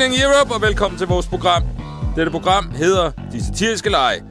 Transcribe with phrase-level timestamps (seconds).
[0.00, 1.62] Evening Europe, og velkommen til vores program.
[2.16, 4.22] Dette program hedder De Satiriske Lege.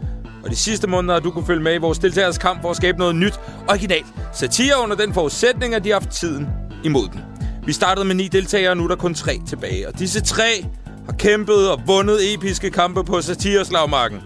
[0.43, 2.75] Og de sidste måneder har du kunne følge med i vores deltagers kamp for at
[2.75, 6.47] skabe noget nyt, originalt satire under den forudsætning, at de har haft tiden
[6.83, 7.21] imod den.
[7.65, 9.87] Vi startede med ni deltagere, og nu er der kun tre tilbage.
[9.87, 10.65] Og disse tre
[11.05, 14.19] har kæmpet og vundet episke kampe på satireslagmarken.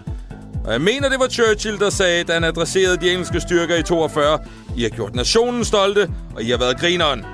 [0.64, 3.82] Og jeg mener, det var Churchill, der sagde, da han adresserede de engelske styrker i
[3.82, 4.38] 42.
[4.76, 7.24] I har gjort nationen stolte, og I har været grineren.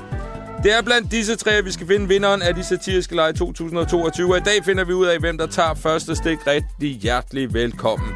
[0.62, 4.32] Det er blandt disse tre, at vi skal finde vinderen af de satiriske lege 2022.
[4.32, 6.46] Og i dag finder vi ud af, hvem der tager første stik.
[6.46, 8.08] Rigtig hjertelig velkommen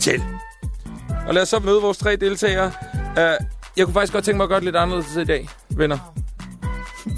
[0.00, 0.22] til.
[1.26, 2.72] Og lad os så møde vores tre deltagere.
[2.94, 6.14] Uh, jeg kunne faktisk godt tænke mig at gøre det lidt anderledes i dag, venner.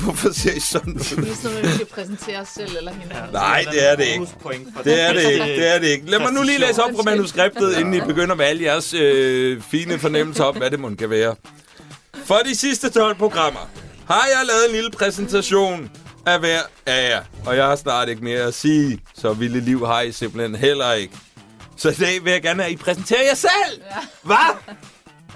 [0.05, 0.99] Hvorfor ser I sådan ud?
[0.99, 3.33] Det er sådan, at vi skal præsentere os selv eller hinanden.
[3.33, 4.27] Nej, det er det ikke.
[4.85, 6.11] Det er det ikke, det er det ikke.
[6.11, 9.63] Lad mig nu lige læse op fra manuskriptet, inden I begynder med alle jeres øh,
[9.71, 11.35] fine fornemmelser om, hvad det må kan være.
[12.25, 13.69] For de sidste 12 programmer
[14.11, 15.91] har jeg lavet en lille præsentation
[16.27, 17.23] af hver af jer.
[17.47, 20.93] Og jeg har snart ikke mere at sige, så vilde liv har I simpelthen heller
[20.93, 21.17] ikke.
[21.77, 23.83] Så i dag vil jeg gerne have, at I præsenterer jer selv.
[23.91, 23.97] Ja.
[24.23, 24.77] Hvad?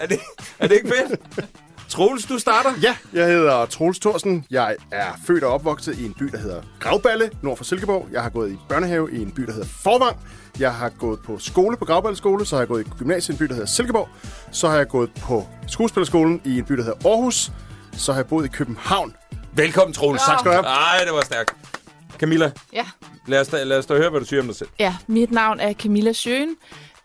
[0.01, 0.21] Er det,
[0.59, 1.21] er det ikke fedt?
[1.89, 2.71] Troels, du starter.
[2.83, 4.45] Ja, jeg hedder Troels Thorsen.
[4.51, 8.09] Jeg er født og opvokset i en by, der hedder Gravballe, nord for Silkeborg.
[8.13, 10.17] Jeg har gået i børnehave i en by, der hedder Forvang.
[10.59, 13.33] Jeg har gået på skole på Gravballe skole, så har jeg gået i gymnasiet i
[13.35, 14.09] en by, der hedder Silkeborg.
[14.53, 17.51] Så har jeg gået på skuespillerskolen i en by, der hedder Aarhus.
[17.97, 19.17] Så har jeg boet i København.
[19.53, 20.23] Velkommen, Troels.
[20.29, 20.33] Ja.
[20.33, 20.63] Tak skal du have.
[20.63, 21.55] Nej, det var stærkt.
[22.19, 22.85] Camilla, Ja.
[23.27, 24.69] lad os, da, lad os da høre, hvad du siger om dig selv.
[24.79, 26.57] Ja, mit navn er Camilla Sjøen.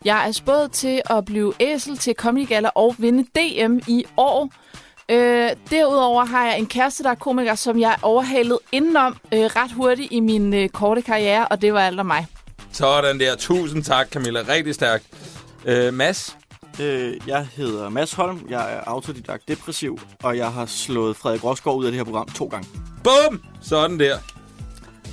[0.05, 4.49] Jeg er spået til at blive æsel til Comedy Gala og vinde DM i år.
[5.11, 9.71] Øh, derudover har jeg en kæreste, der er komiker, som jeg overhalede indenom øh, ret
[9.71, 12.27] hurtigt i min øh, korte karriere, og det var alt om mig.
[12.71, 13.35] Sådan der.
[13.35, 14.39] Tusind tak, Camilla.
[14.49, 15.03] Rigtig stærkt.
[15.65, 16.37] Øh, Mads,
[16.81, 21.77] Øh, jeg hedder Mads Holm, jeg er autodidakt depressiv, og jeg har slået Frederik Rosgaard
[21.77, 22.69] ud af det her program to gange.
[23.03, 23.41] Bum!
[23.61, 24.17] Sådan der.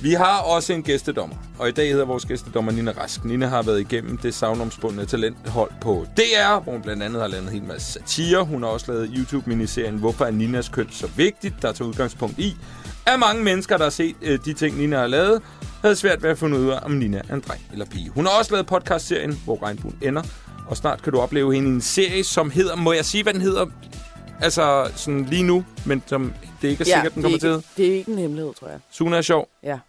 [0.01, 3.25] Vi har også en gæstedommer, og i dag hedder vores gæstedommer Nina Rask.
[3.25, 7.43] Nina har været igennem det savnomspundne talenthold på DR, hvor hun blandt andet har lavet
[7.43, 8.45] en hel masse satire.
[8.45, 12.55] Hun har også lavet YouTube-miniserien Hvorfor er Ninas køn så vigtigt, der tager udgangspunkt i,
[13.05, 15.41] at mange mennesker, der har set øh, de ting, Nina har lavet,
[15.81, 18.09] havde svært ved at finde ud af, om Nina er en dreng eller pige.
[18.09, 20.23] Hun har også lavet podcastserien, hvor regnbuen ender,
[20.67, 23.33] og snart kan du opleve hende i en serie, som hedder, må jeg sige, hvad
[23.33, 23.65] den hedder?
[24.41, 27.63] Altså sådan lige nu, men som det ikke er sikkert, den er kommer til.
[27.77, 28.79] det er ikke en hemmelighed, tror jeg.
[28.91, 29.49] Suna er sjov.
[29.63, 29.79] Ja.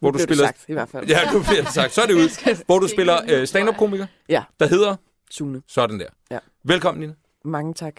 [0.00, 0.44] Hvor du spiller...
[0.44, 1.06] sagt, i hvert fald.
[1.08, 1.94] Ja, nu bliver det sagt.
[1.94, 2.54] Så er det ud.
[2.66, 4.96] Hvor du spiller øh, stand-up-komiker, Ja, der hedder
[5.30, 5.62] Sune.
[5.68, 6.06] sådan der.
[6.30, 6.38] Ja.
[6.64, 7.12] Velkommen, Nina.
[7.44, 7.94] Mange tak.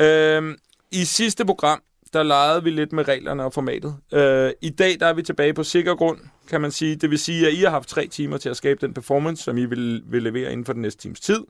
[0.00, 0.56] Øhm,
[0.90, 3.96] I sidste program, der legede vi lidt med reglerne og formatet.
[4.12, 6.18] Øh, I dag der er vi tilbage på sikker grund,
[6.50, 6.96] kan man sige.
[6.96, 9.58] Det vil sige, at I har haft tre timer til at skabe den performance, som
[9.58, 11.40] I vil, vil levere inden for den næste times tid.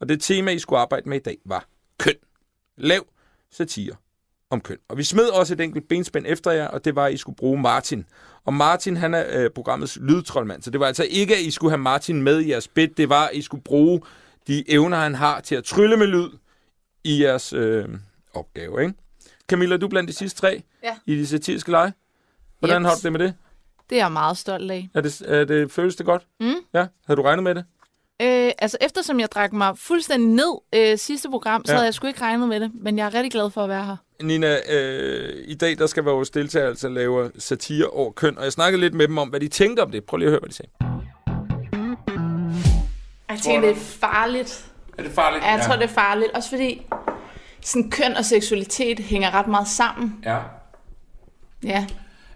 [0.00, 1.64] Og det tema, I skulle arbejde med i dag, var
[1.98, 2.14] køn.
[2.76, 3.06] Lav
[3.50, 3.92] satire
[4.50, 4.76] om køn.
[4.88, 7.36] Og vi smed også et enkelt benspænd efter jer, og det var, at I skulle
[7.36, 8.04] bruge Martin.
[8.44, 11.70] Og Martin, han er øh, programmets lydtrollmand, så det var altså ikke, at I skulle
[11.70, 14.00] have Martin med i jeres bit, det var, at I skulle bruge
[14.46, 16.28] de evner, han har til at trylle med lyd
[17.04, 17.88] i jeres øh,
[18.34, 18.94] opgave, ikke?
[19.48, 20.96] Camilla, du blandt de sidste tre Ja.
[21.06, 21.92] i de satiriske lege.
[22.58, 22.88] Hvordan Jeps.
[22.88, 23.34] har du det med det?
[23.90, 24.88] Det er jeg meget stolt af.
[24.94, 26.22] Er det, er det føles det godt?
[26.40, 26.54] Mm.
[26.74, 27.64] Ja, havde du regnet med det?
[28.22, 31.76] Øh, altså, eftersom jeg drak mig fuldstændig ned øh, sidste program, så Ja.
[31.76, 33.84] havde jeg sgu ikke regnet med det, men jeg er rigtig glad for at være
[33.84, 33.96] her.
[34.22, 38.52] Nina, øh, i dag der skal vores deltagere altså lave satire over køn, og jeg
[38.52, 40.04] snakkede lidt med dem om, hvad de tænkte om det.
[40.04, 40.70] Prøv lige at høre, hvad de sagde.
[43.28, 44.66] Jeg tænker, det er farligt.
[44.98, 45.44] Er det farligt?
[45.44, 46.30] Ja, jeg tror, det er farligt.
[46.34, 46.86] Også fordi
[47.62, 50.18] sådan, køn og seksualitet hænger ret meget sammen.
[50.24, 50.38] Ja.
[51.64, 51.86] Ja.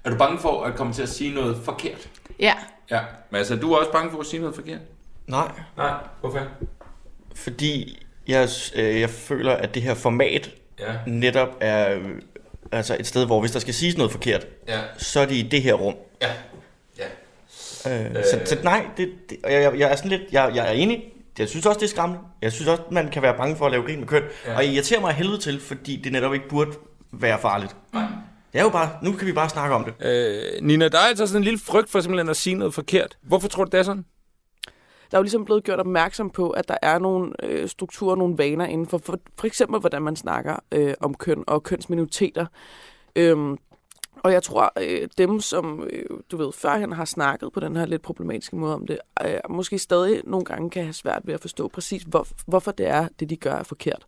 [0.04, 2.09] Er du bange for at komme til at sige noget forkert?
[2.41, 2.54] Ja.
[2.91, 3.00] Ja.
[3.31, 4.78] Men altså, er du også bange for at sige noget forkert?
[5.26, 5.92] Nej, Nej.
[6.20, 6.41] Hvorfor?
[7.34, 7.98] fordi
[8.28, 10.50] jeg, øh, jeg føler, at det her format
[10.81, 10.92] Ja.
[11.06, 12.04] netop er øh,
[12.72, 14.80] altså et sted, hvor hvis der skal siges noget forkert, Ja.
[14.98, 15.95] så er det i det her rum.
[16.22, 16.30] Ja.
[16.98, 17.04] Ja.
[18.09, 20.71] Øh, så, så nej, det, det, og jeg, jeg, er sådan lidt, jeg, jeg er
[20.72, 21.04] enig.
[21.39, 22.22] Jeg synes også, det er skræmmende.
[22.42, 24.22] Jeg synes også, man kan være bange for at lave grin med køn.
[24.47, 24.56] Ja.
[24.56, 26.71] Og jeg irriterer mig helvede til, fordi det netop ikke burde
[27.12, 27.77] være farligt.
[27.92, 28.04] Nej.
[28.54, 29.95] Det er jo bare, nu kan vi bare snakke om det.
[30.06, 33.18] Øh, Nina, der er altså sådan en lille frygt for simpelthen at sige noget forkert.
[33.22, 34.04] Hvorfor tror du, det er sådan?
[35.10, 38.39] Der er jo ligesom blevet gjort opmærksom på, at der er nogle øh, strukturer, nogle
[38.39, 42.47] vaner inden for, for, for eksempel, hvordan man snakker øh, om køn og kønsminoriteter.
[43.16, 43.59] Øhm,
[44.24, 47.86] og jeg tror, øh, dem, som øh, du ved, førhen har snakket på den her
[47.86, 51.41] lidt problematiske måde om det, øh, måske stadig nogle gange kan have svært ved at
[51.41, 54.06] forstå præcis, hvor, hvorfor det er, det de gør er forkert.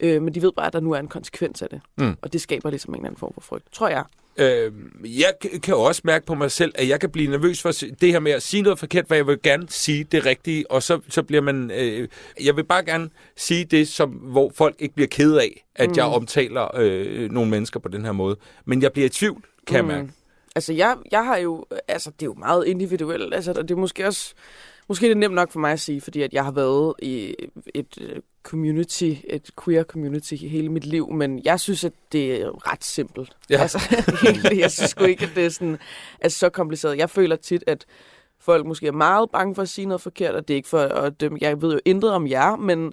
[0.00, 1.80] Øh, men de ved bare, at der nu er en konsekvens af det.
[1.98, 2.16] Mm.
[2.22, 4.04] Og det skaber ligesom en eller anden form for frygt, tror jeg.
[4.36, 4.72] Øh,
[5.04, 7.70] jeg kan jo også mærke på mig selv, at jeg kan blive nervøs for
[8.00, 10.82] det her med at sige noget forkert, for jeg vil gerne sige det rigtige, og
[10.82, 11.70] så, så bliver man...
[11.70, 12.08] Øh,
[12.44, 15.96] jeg vil bare gerne sige det, som, hvor folk ikke bliver ked af, at mm.
[15.96, 18.36] jeg omtaler øh, nogle mennesker på den her måde.
[18.64, 19.90] Men jeg bliver i tvivl, kan mm.
[19.90, 20.12] jeg mærke.
[20.54, 21.64] altså, jeg, jeg har jo...
[21.88, 23.34] Altså, det er jo meget individuelt.
[23.34, 24.34] Altså, og det er måske også...
[24.88, 27.34] Måske er det nemt nok for mig at sige, fordi at jeg har været i
[27.74, 32.72] et øh, community, et queer community hele mit liv, men jeg synes, at det er
[32.72, 33.36] ret simpelt.
[33.50, 33.60] Ja.
[33.60, 33.78] Altså,
[34.62, 35.78] jeg synes sgu ikke, at det er, sådan,
[36.20, 36.98] er så kompliceret.
[36.98, 37.86] Jeg føler tit, at
[38.38, 40.78] folk måske er meget bange for at sige noget forkert, og det er ikke for
[40.78, 41.38] at dømme.
[41.40, 42.92] Jeg ved jo intet om jer, men,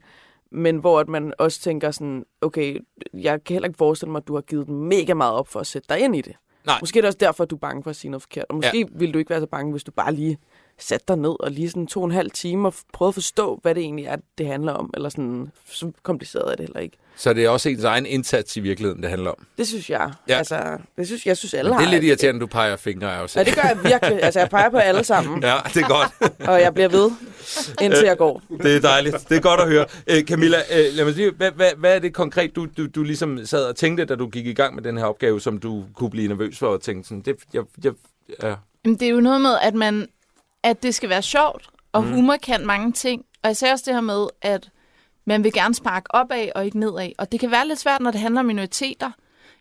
[0.52, 2.80] men hvor at man også tænker sådan, okay,
[3.14, 5.68] jeg kan heller ikke forestille mig, at du har givet mega meget op for at
[5.68, 6.36] sætte dig ind i det.
[6.66, 6.78] Nej.
[6.82, 8.46] Måske er det også derfor, at du er bange for at sige noget forkert.
[8.50, 8.86] Og måske ja.
[8.92, 10.38] ville du ikke være så bange, hvis du bare lige
[10.82, 13.60] satte dig ned og lige sådan to og en halv time og prøvede at forstå,
[13.62, 14.90] hvad det egentlig er, det handler om.
[14.94, 16.98] Eller sådan, så kompliceret er det heller ikke.
[17.16, 19.46] Så det er også ens egen indsats i virkeligheden, det handler om.
[19.58, 20.12] Det synes jeg.
[20.28, 20.38] Ja.
[20.38, 21.92] Altså, det synes, jeg synes alle Men det er har.
[21.94, 23.36] lidt irriterende, at du peger fingre af os.
[23.36, 24.24] Ja, det gør jeg virkelig.
[24.24, 26.32] Altså, jeg peger på alle sammen, Ja, det er godt.
[26.50, 27.12] og jeg bliver ved,
[27.82, 28.42] indtil jeg går.
[28.64, 29.30] Det er dejligt.
[29.30, 29.86] Det er godt at høre.
[30.08, 33.04] Øh, Camilla, øh, lad mig sige, hvad, hvad, hvad er det konkret, du, du, du
[33.04, 35.84] ligesom sad og tænkte, da du gik i gang med den her opgave, som du
[35.96, 37.94] kunne blive nervøs for og tænke sådan, det, jeg, jeg,
[38.44, 38.56] ja.
[38.86, 40.08] Jamen, det er jo noget med, at man
[40.64, 42.14] at det skal være sjovt, og mm.
[42.14, 43.26] humor kan mange ting.
[43.44, 44.70] Og især også det her med, at
[45.26, 47.12] man vil gerne sparke opad og ikke nedad.
[47.18, 49.12] Og det kan være lidt svært, når det handler om minoriteter.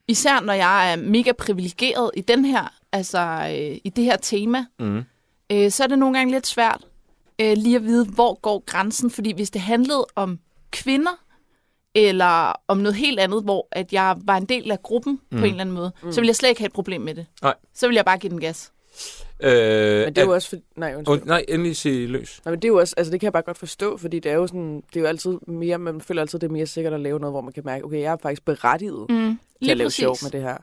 [0.08, 3.18] Især når jeg er mega privilegeret i den her, altså
[3.50, 4.64] øh, i det her tema.
[4.78, 5.04] Mm.
[5.52, 6.84] Øh, så er det nogle gange lidt svært
[7.40, 9.10] øh, lige at vide, hvor går grænsen.
[9.10, 10.38] Fordi hvis det handlede om
[10.70, 11.24] kvinder,
[11.94, 15.38] eller om noget helt andet, hvor at jeg var en del af gruppen mm.
[15.38, 16.12] på en eller anden måde, mm.
[16.12, 17.26] så ville jeg slet ikke have et problem med det.
[17.42, 17.54] Nej.
[17.74, 18.72] Så ville jeg bare give den gas.
[19.42, 20.48] Øh, Men det er jo også...
[20.48, 21.14] For, nej, undskyld.
[21.14, 22.40] Und, nej, endelig sige løs.
[22.44, 24.32] Nej, men det er jo også, altså det kan jeg bare godt forstå, fordi det
[24.32, 26.92] er jo sådan, det er jo altid mere, man føler altid, det er mere sikkert
[26.92, 29.76] at lave noget, hvor man kan mærke, okay, jeg er faktisk berettiget mm, til at
[29.76, 29.96] lave præcis.
[29.96, 30.56] sjov med det her.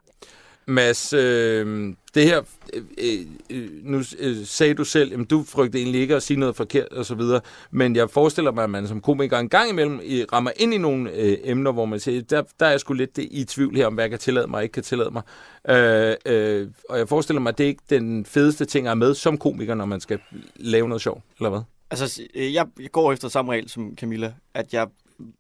[0.67, 2.41] Mads, øh, det her,
[2.73, 3.19] øh, øh,
[3.49, 6.87] øh, nu øh, sagde du selv, at du frygter egentlig ikke at sige noget forkert
[6.87, 7.41] og så videre,
[7.71, 10.77] men jeg forestiller mig, at man som komiker en gang imellem øh, rammer ind i
[10.77, 13.75] nogle øh, emner, hvor man siger, der, der er jeg sgu lidt det, i tvivl
[13.75, 15.21] her om, hvad jeg kan tillade mig og ikke kan tillade mig.
[15.69, 18.95] Øh, øh, og jeg forestiller mig, at det er ikke den fedeste ting at have
[18.95, 20.19] med som komiker, når man skal
[20.55, 21.61] lave noget sjov, eller hvad?
[21.91, 24.87] Altså, øh, jeg jeg går efter samme regel som Camilla, at jeg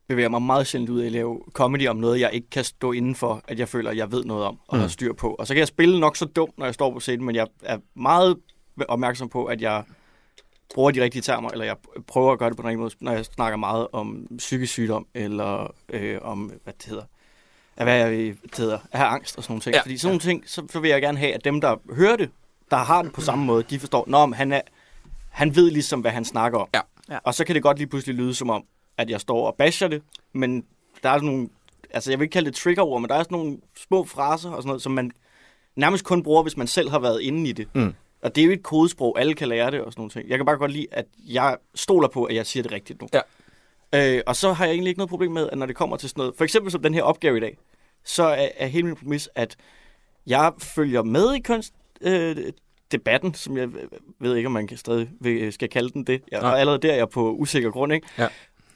[0.07, 2.91] bevæger mig meget sjældent ud af at lave comedy om noget, jeg ikke kan stå
[2.91, 4.81] inden for, at jeg føler, at jeg ved noget om og Mm.
[4.81, 5.35] har styr på.
[5.39, 7.47] Og så kan jeg spille nok så dumt, når jeg står på scenen, men jeg
[7.63, 8.37] er meget
[8.87, 9.83] opmærksom på, at jeg
[10.73, 11.75] bruger de rigtige termer, eller jeg
[12.07, 15.07] prøver at gøre det på den rigtige måde, når jeg snakker meget om psykisk sygdom,
[15.13, 17.03] eller øh, om, hvad det hedder,
[17.77, 18.11] at hvad jeg,
[18.43, 19.73] det hedder, at have angst og sådan nogle ting.
[19.73, 19.77] Ja.
[19.77, 19.81] Ja.
[19.83, 22.29] Fordi sådan nogle ting, så, så vil jeg gerne have, at dem, der hører det,
[22.71, 24.61] der har det på samme måde, de forstår, Nå, men han, er,
[25.29, 26.67] han ved ligesom, hvad han snakker om.
[26.73, 26.81] Ja.
[27.09, 27.17] Ja.
[27.23, 28.63] Og så kan det godt lige pludselig lyde som om,
[28.97, 30.01] at jeg står og basher det,
[30.33, 30.65] men
[31.03, 31.49] der er sådan nogle,
[31.91, 34.55] altså jeg vil ikke kalde det triggerord, men der er sådan nogle små fraser og
[34.61, 35.11] sådan noget, som man
[35.75, 37.67] nærmest kun bruger, hvis man selv har været inde i det.
[37.75, 37.93] Mm.
[38.21, 40.29] Og det er jo et kodesprog, alle kan lære det og sådan nogle ting.
[40.29, 43.07] Jeg kan bare godt lide, at jeg stoler på, at jeg siger det rigtigt nu.
[43.93, 44.15] Ja.
[44.15, 46.09] Øh, og så har jeg egentlig ikke noget problem med, at når det kommer til
[46.09, 47.57] sådan noget, for eksempel som den her opgave i dag,
[48.05, 49.55] så er, er hele min præmis, at
[50.27, 52.35] jeg følger med i kunst, øh,
[52.91, 53.69] debatten, som jeg
[54.19, 56.21] ved ikke, om man kan stadig vil- skal kalde den det.
[56.31, 58.07] Jeg, og allerede der er jeg på usikker grund, ikke?
[58.17, 58.27] Ja.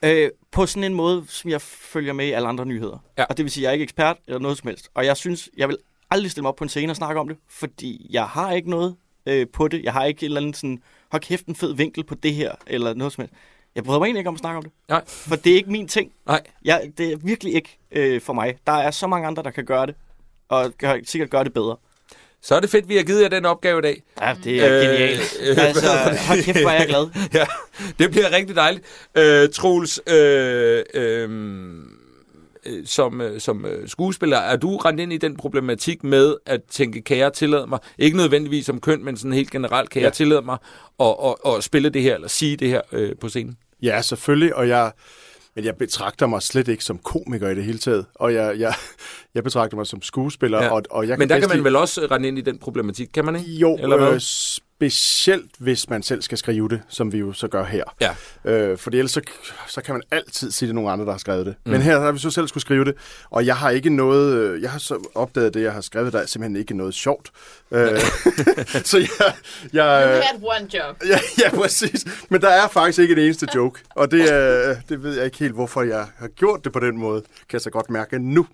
[0.06, 2.98] Øh, på sådan en måde, som jeg følger med i alle andre nyheder.
[3.18, 3.24] Ja.
[3.24, 4.90] Og det vil sige, at jeg er ikke ekspert eller noget som helst.
[4.94, 5.78] Og jeg synes, jeg vil
[6.12, 8.70] aldrig stille mig op på en scene og snakke om det, fordi jeg har ikke
[8.70, 9.84] noget øh, på det.
[9.84, 12.56] Jeg har ikke en eller anden sådan, hold kæft en fed vinkel på det her,
[12.68, 13.34] eller noget som helst.
[13.76, 14.72] Jeg bryder mig egentlig ikke om at snakke om det.
[14.90, 15.06] Nej.
[15.06, 16.12] For det er ikke min ting.
[16.26, 16.42] Nej.
[16.66, 18.58] Jeg, det er virkelig ikke øh, for mig.
[18.68, 19.96] Der er så mange andre, der kan gøre det,
[20.50, 21.78] og kan sikkert gøre det bedre.
[22.44, 24.02] Så er det fedt, vi har givet jer den opgave i dag.
[24.22, 25.38] Ja, det er Øh, øh, genialt.
[25.42, 25.88] øh, altså,
[26.28, 27.08] hold kæft, hvor er jeg glad.
[27.40, 27.46] ja,
[28.00, 28.86] det bliver rigtig dejligt.
[29.18, 31.30] Øh, Troels, øh, øh,
[32.66, 36.62] øh, som, øh, som øh, skuespiller, er du rendt ind i den problematik med at
[36.70, 40.06] tænke, kan jeg tillade mig, ikke nødvendigvis som køn, men sådan helt generelt, kan ja.
[40.06, 40.58] Jeg tillade mig
[41.00, 43.58] at, at, at spille det her, eller sige det her øh, på scenen?
[43.82, 44.92] Ja, selvfølgelig, og jeg,
[45.56, 48.06] men jeg betragter mig slet ikke som komiker i det hele taget.
[48.16, 48.74] Og jeg, jeg,
[49.36, 50.64] jeg betragter mig som skuespiller.
[50.64, 50.70] Ja.
[50.70, 53.10] Og, og jeg Men der kan man lide- vel også rende ind i den problematik,
[53.14, 53.52] kan man ikke?
[53.52, 54.14] Jo, Eller hvad?
[54.14, 57.84] øh, specielt hvis man selv skal skrive det, som vi jo så gør her.
[58.02, 58.16] Ja.
[58.52, 59.22] Øh, fordi ellers så,
[59.68, 61.56] så kan man altid sige, det er nogle andre, der har skrevet det.
[61.66, 61.72] Mm.
[61.72, 62.96] Men her har vi så selv skulle skrive det,
[63.30, 66.20] og jeg har ikke noget, øh, jeg har så opdaget det, jeg har skrevet, der
[66.20, 67.30] er simpelthen ikke noget sjovt.
[67.74, 68.00] Øh,
[68.92, 69.34] så jeg,
[69.74, 71.04] You jeg, had one job.
[71.12, 72.06] ja, ja, præcis.
[72.30, 75.38] Men der er faktisk ikke en eneste joke, og det, øh, det ved jeg ikke
[75.38, 78.48] helt, hvorfor jeg har gjort det på den måde, kan jeg så godt mærke nu.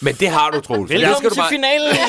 [0.00, 0.90] Men det har du, Troels.
[0.90, 1.96] Det Velkommen skal du til finalen!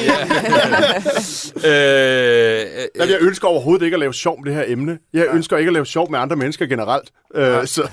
[1.66, 4.98] Øh, øh, Men jeg ønsker overhovedet ikke at lave sjov med det her emne.
[5.14, 7.10] Jeg ønsker ikke at lave sjov med andre mennesker generelt.
[7.36, 7.88] Øh, så,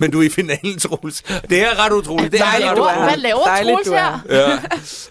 [0.00, 1.22] men du er i finalen, Troels.
[1.22, 2.32] Det er ret utroligt.
[2.32, 2.94] Det er ret utroligt.
[2.98, 3.04] her.
[3.04, 4.60] Hvad laver Dejligt, Troels er her?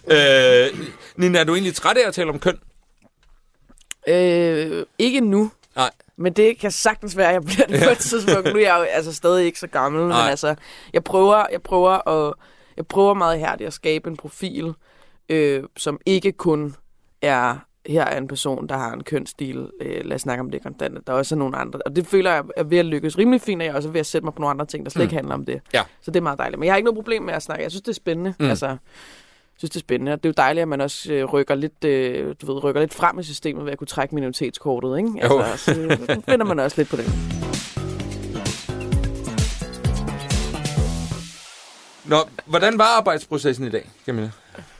[0.08, 0.66] Ja.
[0.66, 0.78] Øh,
[1.16, 2.58] Nina, er du egentlig træt af at tale om køn?
[4.08, 5.50] Øh, ikke nu.
[5.76, 5.90] Nej.
[6.16, 8.44] Men det kan sagtens være, at jeg bliver det på et tidspunkt.
[8.52, 10.20] Nu er jeg jo altså stadig ikke så gammel, Nej.
[10.22, 10.54] men altså,
[10.92, 12.34] jeg prøver, jeg prøver at,
[12.76, 14.72] jeg prøver meget hærdigt at skabe en profil,
[15.28, 16.76] øh, som ikke kun
[17.22, 20.62] er her er en person, der har en kønsstil, øh, lad os snakke om det
[20.62, 21.06] kontant.
[21.06, 23.62] Der er også nogle andre, og det føler jeg er ved at lykkes rimelig fint,
[23.62, 25.04] og jeg er også ved at sætte mig på nogle andre ting, der slet Mm.
[25.04, 25.60] ikke handler om det.
[25.74, 25.82] Ja.
[26.02, 26.58] Så det er meget dejligt.
[26.58, 27.62] Men jeg har ikke noget problem med at snakke.
[27.62, 28.34] Jeg synes, det er spændende.
[28.40, 28.46] Mm.
[28.48, 28.76] Altså,
[29.56, 30.12] synes, det er spændende.
[30.12, 32.80] Og det er jo dejligt, at man også øh, rykker, lidt, øh, du ved, rykker
[32.80, 34.98] lidt frem i systemet ved at kunne trække minoritetskortet.
[34.98, 35.10] Ikke?
[35.22, 35.74] Altså, så,
[36.06, 37.04] så finder man også lidt på det.
[42.04, 44.30] Nå, hvordan var arbejdsprocessen i dag, Camilla?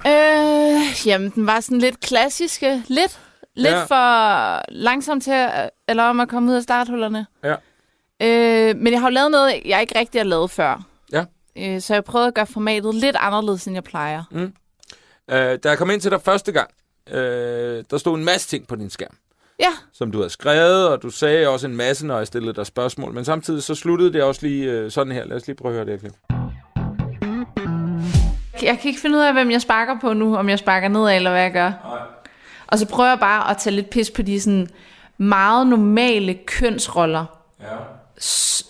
[0.07, 2.83] Øh, jamen, den var sådan lidt klassiske.
[2.89, 3.19] Lidt,
[3.57, 3.83] lidt Ja.
[3.85, 7.27] for langsom til at, eller om at komme ud af starthullerne.
[7.45, 7.55] Ja.
[8.23, 10.83] Øh, men jeg har jo lavet noget, jeg ikke rigtig har lavet før.
[11.13, 11.25] Ja.
[11.59, 14.23] Øh, så jeg prøvede at gøre formatet lidt anderledes, end jeg plejer.
[15.31, 16.71] Øh, da jeg kom ind til dig første gang,
[17.11, 19.17] øh, der stod en masse ting på din skærm,
[19.61, 22.67] Ja, som du havde skrevet, og du sagde også en masse, når jeg stillede dig
[22.67, 23.13] spørgsmål.
[23.13, 25.25] Men samtidig så sluttede det også lige øh, sådan her.
[25.25, 26.42] Lad os lige prøve at høre det her klip.
[28.63, 31.17] Jeg kan ikke finde ud af, hvem jeg sparker på nu, om jeg sparker nedad,
[31.17, 31.69] eller hvad jeg gør.
[31.85, 31.99] Nej.
[32.67, 34.69] Og så prøver jeg bare at tage lidt pis på de sådan
[35.19, 37.25] meget normale kønsroller,
[37.61, 37.67] Ja.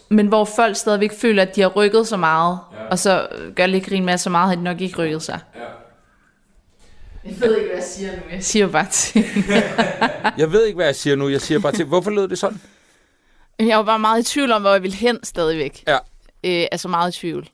[0.08, 2.86] men hvor folk stadigvæk føler, at de har rykket så meget, Ja.
[2.90, 5.38] og så gør lidt grin med, at så meget har de nok ikke rykket sig.
[5.54, 5.60] Ja.
[7.30, 8.22] Jeg ved ikke, hvad jeg siger nu.
[8.32, 9.24] Jeg siger bare til.
[10.38, 11.28] Jeg ved ikke, hvad jeg siger nu.
[11.28, 12.60] Jeg siger bare til, hvorfor lød det sådan?
[13.58, 15.84] Jeg var bare meget i tvivl om, hvor jeg ville hen stadigvæk.
[15.88, 15.98] Ja.
[16.44, 17.48] Øh, altså meget i tvivl.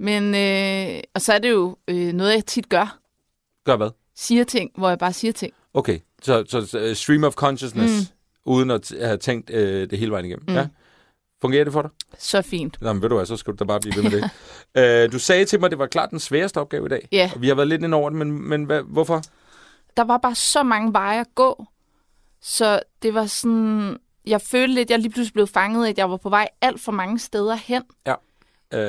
[0.00, 0.04] Ja.
[0.04, 2.98] Men, øh, og så er det jo øh, noget, jeg tit gør.
[3.64, 3.90] Gør hvad?
[4.16, 5.52] Siger ting, hvor jeg bare siger ting.
[5.74, 8.52] Okay, så, så, uh, stream of consciousness, mm.
[8.52, 10.44] uden at have tænkt uh, det hele vejen igennem.
[10.48, 10.54] Mm.
[10.54, 10.68] Ja.
[11.40, 11.90] Fungerer det for dig?
[12.18, 12.76] Så fint.
[12.80, 14.10] Nå, men ved du hvad, så skal du da bare blive ved med
[14.74, 15.06] det.
[15.06, 17.08] uh, du sagde til mig, at det var klart den sværeste opgave i dag.
[17.12, 17.30] Ja.
[17.34, 19.22] Og vi har været lidt ind over det, men, men hvad, hvorfor?
[19.96, 21.66] Der var bare så mange veje at gå.
[22.40, 23.98] Så det var sådan...
[24.26, 26.80] Jeg følte lidt, at jeg lige pludselig blev fanget, at jeg var på vej alt
[26.80, 27.82] for mange steder hen.
[28.74, 28.80] Uh,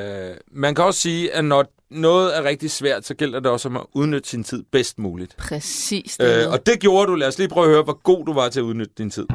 [0.52, 3.78] man kan også sige, at når noget er rigtig svært, så gælder det også om
[3.78, 5.36] at udnytte sin tid bedst muligt.
[5.38, 6.46] Præcis det.
[6.48, 7.16] Uh, og det gjorde du.
[7.16, 9.26] Lad os lige prøve at høre, hvor god du var til at udnytte din tid.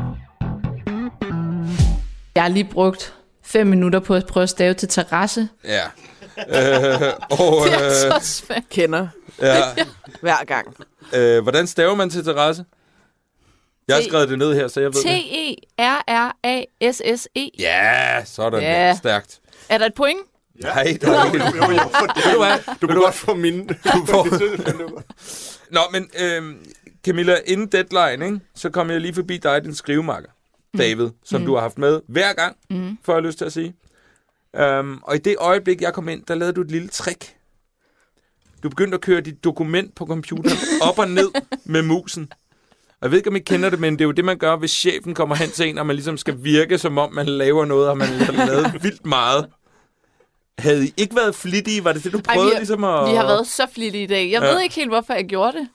[2.34, 5.48] Jeg har lige brugt fem minutter på at prøve at stave til terrasse.
[5.64, 5.82] Ja.
[6.36, 6.42] Uh,
[7.30, 8.62] og, Det er uh, så svært.
[8.70, 9.08] Kender
[9.40, 9.62] ja.
[10.20, 10.76] hver gang.
[11.16, 12.64] Uh, hvordan staver man til terrasse?
[13.88, 15.10] Jeg har skrevet det ned her, så jeg ved det.
[15.10, 15.54] E
[16.34, 17.50] T-E-R-R-A-S-S-E.
[17.58, 18.68] Ja, sådan Ja.
[18.88, 18.94] der.
[18.94, 19.40] Stærkt.
[19.68, 20.18] Er der et point?
[20.54, 21.46] Nej, der er ikke.
[21.46, 22.24] Jo, jo, for det.
[22.24, 22.76] Ved du hvad?
[22.80, 23.66] Du kan godt få min...
[23.66, 24.28] Du får...
[25.72, 26.56] Nå, men øhm,
[27.04, 30.30] Camilla, inden deadline, ikke, så kom jeg lige forbi dig, din skrivemakker,
[30.78, 31.46] David, som mm.
[31.46, 32.98] du har haft med hver gang, mm.
[33.02, 33.74] får jeg lyst til at sige.
[34.58, 37.34] Um, og i det øjeblik, jeg kom ind, der lavede du et lille trick.
[38.62, 40.58] Du begyndte at køre dit dokument på computeren
[40.88, 41.30] op og ned
[41.64, 42.32] med musen.
[42.88, 44.56] Og jeg ved ikke, om I kender det, men det er jo det, man gør,
[44.56, 47.64] hvis chefen kommer hen til en, og man ligesom skal virke, som om man laver
[47.64, 49.50] noget, og man har lavet vildt meget.
[50.58, 51.84] Havde I ikke været flittige?
[51.84, 53.10] Var det det, du Ej, prøvede vi, har, ligesom at...
[53.10, 54.30] vi har været så flittige i dag.
[54.30, 54.48] Jeg Ja.
[54.52, 55.68] ved ikke helt, hvorfor jeg gjorde det.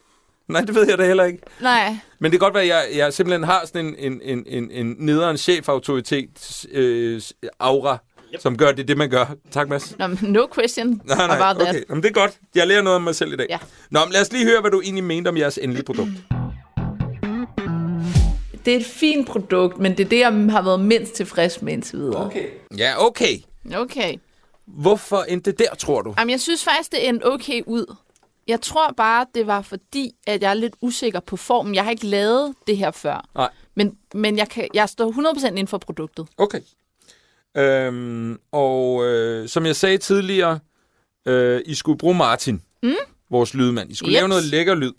[0.47, 1.39] Nej, det ved jeg da heller ikke.
[1.61, 1.97] Nej.
[2.19, 4.71] Men det kan godt være, at jeg, jeg simpelthen har sådan en, en, en, en,
[4.71, 7.21] en nederen chefautoritet øh,
[7.59, 7.97] aura,
[8.33, 8.41] yep.
[8.41, 9.25] som gør, det det, man gør.
[9.51, 9.95] Tak, Mads.
[9.99, 11.69] Nå, no question Nej, nej, about that.
[11.75, 11.83] okay.
[11.89, 12.37] Jamen, det er godt.
[12.55, 13.47] Jeg lærer noget om mig selv i dag.
[13.49, 13.57] Ja.
[13.91, 16.11] Nå, men lad os lige høre, hvad du egentlig mente om jeres endelige produkt.
[18.65, 21.73] Det er et fint produkt, men det er det, jeg har været mindst tilfreds med
[21.73, 22.25] indtil videre.
[22.25, 22.45] Okay.
[22.77, 23.33] Ja, okay.
[23.75, 24.13] Okay.
[24.69, 26.13] Hvorfor endte det der, tror du?
[26.17, 27.95] Jamen, jeg synes faktisk, det endte okay ud.
[28.47, 31.75] Jeg tror bare, det var fordi, at jeg er lidt usikker på formen.
[31.75, 33.29] Jeg har ikke lavet det her før.
[33.35, 33.49] Nej.
[33.75, 36.27] Men, men jeg, kan, jeg står 100% inden for produktet.
[36.37, 36.59] Okay.
[37.57, 40.59] Øhm, og øh, som jeg sagde tidligere,
[41.25, 42.93] øh, I skulle bruge Martin, mm?
[43.29, 43.91] vores lydmand.
[43.91, 44.17] I skulle Yes.
[44.19, 44.91] lave noget lækker lyd.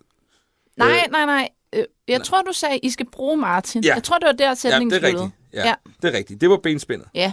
[0.77, 1.49] Nej, nej, nej.
[1.73, 3.85] Øh, Jeg tror, du sagde, I skal bruge Martin.
[3.85, 3.95] Ja.
[3.95, 5.31] Jeg tror, det var der Ja, sætningen det er rigtigt.
[5.53, 5.75] Ja, Ja.
[6.03, 6.41] det er rigtigt.
[6.41, 7.09] Det var benspændet.
[7.15, 7.33] Ja.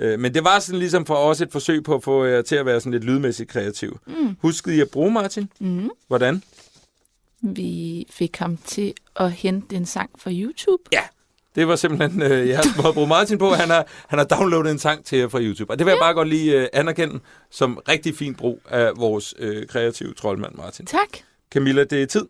[0.00, 2.56] Øh, men det var sådan ligesom for os et forsøg på at få jer til
[2.56, 3.98] at være sådan lidt lydmæssigt kreativ.
[4.06, 4.36] Mm.
[4.40, 5.48] Huskede I at bruge Martin?
[5.60, 5.90] Mm.
[6.08, 6.42] Hvordan?
[7.42, 10.82] Vi fik ham til at hente en sang fra YouTube.
[10.92, 11.02] Ja.
[11.54, 13.50] Det var simpelthen øh, jeres måde at bruge Martin på.
[13.50, 15.72] Han har, han har downloadet en sang til jer fra YouTube.
[15.72, 19.34] Og det vil jeg bare godt lige øh, anerkende som rigtig fin brug af vores
[19.38, 20.86] øh, kreative troldmand Martin.
[20.86, 21.08] Tak.
[21.50, 22.24] Camilla, det er tid.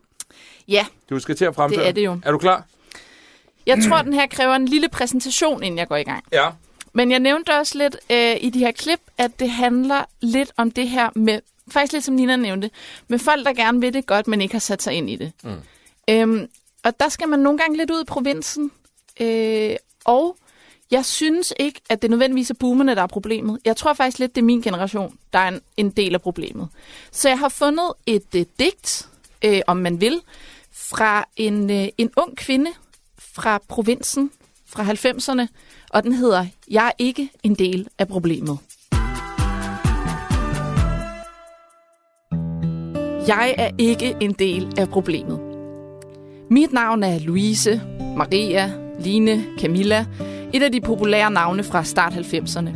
[0.67, 1.79] Ja, Du skal til at fremføre.
[1.79, 2.19] Det er det jo.
[2.23, 2.65] Er du klar?
[3.65, 6.23] jeg tror, den her kræver en lille præsentation, inden jeg går i gang.
[6.31, 6.49] Ja.
[6.93, 10.71] Men jeg nævnte også lidt øh, i de her klip, at det handler lidt om
[10.71, 12.69] det her med, faktisk lidt som Nina nævnte,
[13.07, 15.31] med folk, der gerne vil det godt, men ikke har sat sig ind i det.
[15.43, 15.61] Mm.
[16.09, 16.49] Øhm,
[16.83, 18.71] og der skal man nogle gange lidt ud i provinsen.
[19.19, 20.37] Øh, og
[20.91, 23.59] jeg synes ikke, at det nødvendigvis er boomerne, der er problemet.
[23.65, 26.69] Jeg tror faktisk lidt, det er min generation, der er en, en del af problemet.
[27.11, 29.09] Så jeg har fundet et øh, digt,
[29.41, 30.21] øh, om man vil,
[30.71, 32.71] fra en, øh, en ung kvinde
[33.17, 34.31] fra provinsen
[34.65, 35.47] fra 90'erne,
[35.93, 38.57] og den hedder Jeg er ikke en del af problemet.
[43.27, 45.39] Jeg er ikke en del af problemet.
[46.49, 47.81] Mit navn er Louise,
[48.17, 50.05] Maria, Line, Camilla.
[50.53, 52.69] Et af de populære navne fra start 90'erne.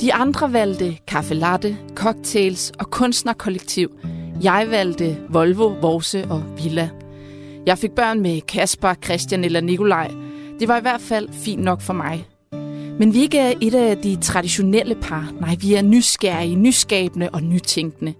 [0.00, 3.90] De andre valgte kaffe latte, cocktails og kunstnerkollektiv.
[4.42, 6.90] Jeg valgte Volvo, Vorse og Villa.
[7.66, 10.10] Jeg fik børn med Kasper, Christian eller Nikolaj.
[10.60, 12.26] Det var i hvert fald fint nok for mig.
[12.98, 15.32] Men vi er ikke et af de traditionelle par.
[15.40, 18.14] Nej, vi er nysgerrige, nyskabende og nytænkende.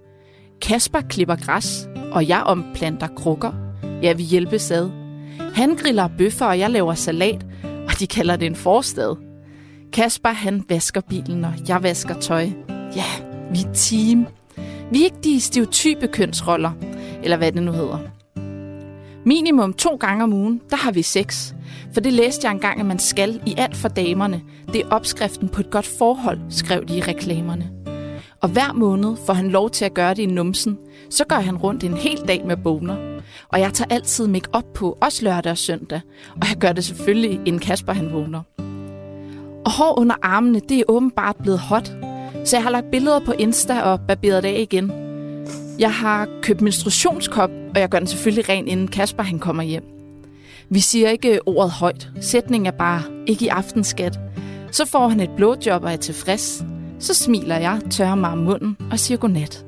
[0.61, 3.51] Kasper klipper græs, og jeg omplanter krukker.
[4.01, 4.89] Ja, vi hjælpes ad.
[5.53, 9.15] Han griller bøffer, og jeg laver salat, og de kalder det en forstad.
[9.93, 12.49] Kasper, han vasker bilen, og jeg vasker tøj.
[12.95, 13.05] Ja,
[13.51, 14.27] vi er team.
[14.91, 16.71] Vi er ikke de stereotype kønsroller,
[17.23, 17.99] eller hvad det nu hedder.
[19.25, 21.53] Minimum to gange om ugen, der har vi sex.
[21.93, 24.41] For det læste jeg engang, at man skal i alt for damerne.
[24.73, 27.69] Det er opskriften på et godt forhold, skrev de i reklamerne.
[28.41, 30.77] Og hver måned får han lov til at gøre det i numsen.
[31.09, 32.97] Så gør han rundt en hel dag med boner.
[33.47, 36.01] Og jeg tager altid make op på, også lørdag og søndag.
[36.31, 38.41] Og jeg gør det selvfølgelig, inden Kasper han vågner.
[39.65, 41.91] Og hår under armene, det er åbenbart blevet hot.
[42.45, 44.91] Så jeg har lagt billeder på Insta og barberet det af igen.
[45.79, 49.96] Jeg har købt menstruationskop, og jeg gør den selvfølgelig ren, inden Kasper han kommer hjem.
[50.69, 52.09] Vi siger ikke ordet højt.
[52.21, 54.19] Sætningen er bare, ikke i aften, skat.
[54.71, 56.65] Så får han et blowjob og er tilfreds.
[56.99, 59.65] Så smiler jeg, tørrer mig om munden og siger godnat.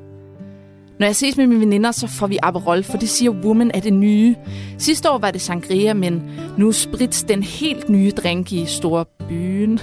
[0.98, 3.80] Når jeg ses med mine veninder, så får vi Aperol, for det siger Woman er
[3.80, 4.36] det nye.
[4.78, 6.22] Sidste år var det sangria, men
[6.58, 9.80] nu Sprits den helt nye drink i store byen.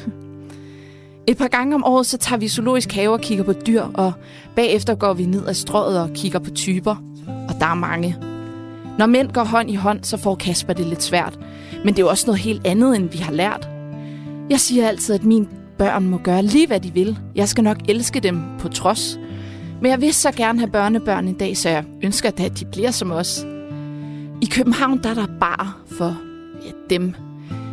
[1.28, 4.14] Et par gange om året, så tager vi zoologisk have og kigger på dyr, og
[4.56, 6.96] bagefter går vi ned ad strøget og kigger på typer.
[7.50, 8.16] Og der er mange.
[8.98, 11.40] Når mænd går hånd i hånd, så får Kasper det lidt svært.
[11.86, 13.70] Men det er jo også noget helt andet, end vi har lært.
[14.50, 17.20] Jeg siger altid, at mine børn må gøre lige, hvad de vil.
[17.36, 19.20] Jeg skal nok elske dem på trods.
[19.82, 22.92] Men jeg vil så gerne have børnebørn en dag, så jeg ønsker, at de bliver
[22.92, 23.46] som os.
[24.42, 26.18] I København der er der bar for
[26.66, 27.16] ja, dem.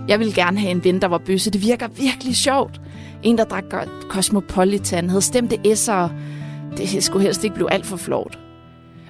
[0.09, 1.51] Jeg vil gerne have en ven, der var bøsse.
[1.51, 2.81] Det virker virkelig sjovt.
[3.23, 3.65] En, der drak
[4.09, 6.09] Cosmopolitan, havde stemte S'er.
[6.77, 8.44] Det skulle helst ikke blive alt for flot.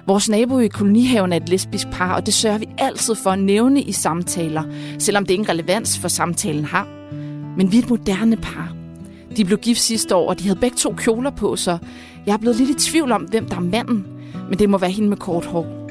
[0.07, 3.39] Vores nabo i kolonihaven er et lesbisk par, og det sørger vi altid for at
[3.39, 4.63] nævne i samtaler,
[4.99, 6.87] selvom det ingen relevans for samtalen har.
[7.57, 8.75] Men vi er et moderne par.
[9.37, 11.77] De blev gift sidste år, og de havde begge to kjoler på, så
[12.25, 14.07] jeg er blevet lidt i tvivl om, hvem der er manden.
[14.49, 15.89] Men det må være hende med kort hår.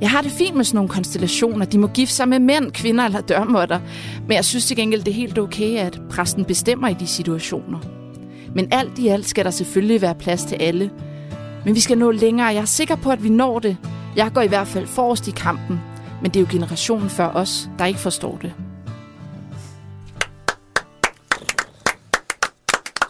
[0.00, 1.66] Jeg har det fint med sådan nogle konstellationer.
[1.66, 3.80] De må gifte sig med mænd, kvinder eller dørmåtter.
[4.28, 7.78] Men jeg synes til gengæld, det er helt okay, at præsten bestemmer i de situationer.
[8.54, 10.90] Men alt i alt skal der selvfølgelig være plads til alle.
[11.64, 12.46] Men vi skal nå længere.
[12.46, 13.76] Jeg er sikker på, at vi når det.
[14.16, 15.80] Jeg går i hvert fald forrest i kampen.
[16.22, 18.54] Men det er jo generationen før os, der ikke forstår det.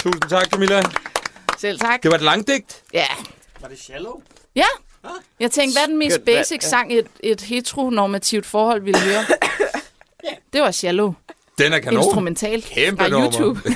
[0.00, 0.82] Tusind tak, Camilla.
[1.58, 2.02] Selv tak.
[2.02, 2.82] Det var et langdigt.
[2.92, 3.06] Ja.
[3.60, 4.20] Var det shallow?
[4.54, 4.66] Ja.
[5.40, 9.24] Jeg tænkte, hvad er den mest Skønt, basic sang, et, et heteronormativt forhold ville høre?
[10.52, 11.14] Det var Shallow.
[11.64, 12.02] Den er kanon.
[12.04, 13.30] Instrumental Kæmpe fra nummer.
[13.32, 13.60] YouTube.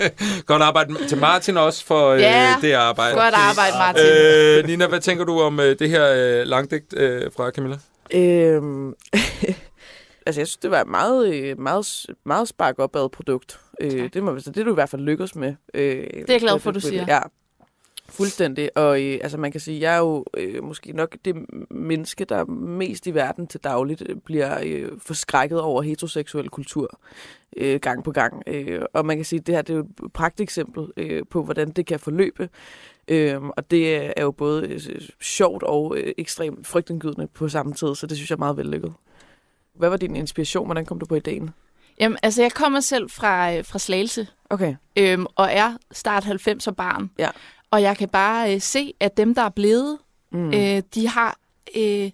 [0.00, 0.08] Ja.
[0.46, 3.14] Godt arbejde til Martin også for øh, Ja, det arbejde.
[3.14, 4.04] Godt arbejde, Martin.
[4.04, 7.78] Øh, Nina, hvad tænker du om øh, det her øh, langdigt øh, fra Camilla?
[8.14, 8.88] Øhm,
[10.26, 13.60] altså, jeg synes, det var et meget, øh, meget, meget spark opad produkt.
[13.80, 15.54] Øh, det, må, så det er du i hvert fald lykkes med.
[15.74, 17.04] Øh, det er jeg glad for, du siger.
[17.08, 17.18] Ja,
[18.08, 18.76] fuldstændig.
[18.76, 21.36] Og øh, altså, man kan sige, jeg er jo øh, måske nok det
[21.70, 27.00] menneske, der mest i verden til dagligt øh, bliver øh, forskrækket over heteroseksuel kultur
[27.56, 28.42] øh, gang på gang.
[28.46, 31.42] Øh, og man kan sige, at det her det er jo et pragteksempel øh, på,
[31.42, 32.48] hvordan det kan forløbe.
[33.08, 34.80] Øhm, og det er jo både øh,
[35.20, 38.92] sjovt og øh, ekstremt frygtindgydende på samme tid, så det synes jeg er meget vellykket.
[39.74, 40.66] Hvad var din inspiration?
[40.66, 41.50] Hvordan kom du på ideen?
[42.00, 44.74] Jamen, altså, jeg kommer selv fra, øh, fra Slagelse, Okay.
[44.96, 47.10] øhm, og er start 90'er barn.
[47.18, 47.28] Ja.
[47.70, 49.98] Og jeg kan bare øh, se, at dem, der er blevet,
[50.32, 50.54] Mm.
[50.54, 51.38] øh, de har
[51.76, 52.10] øh,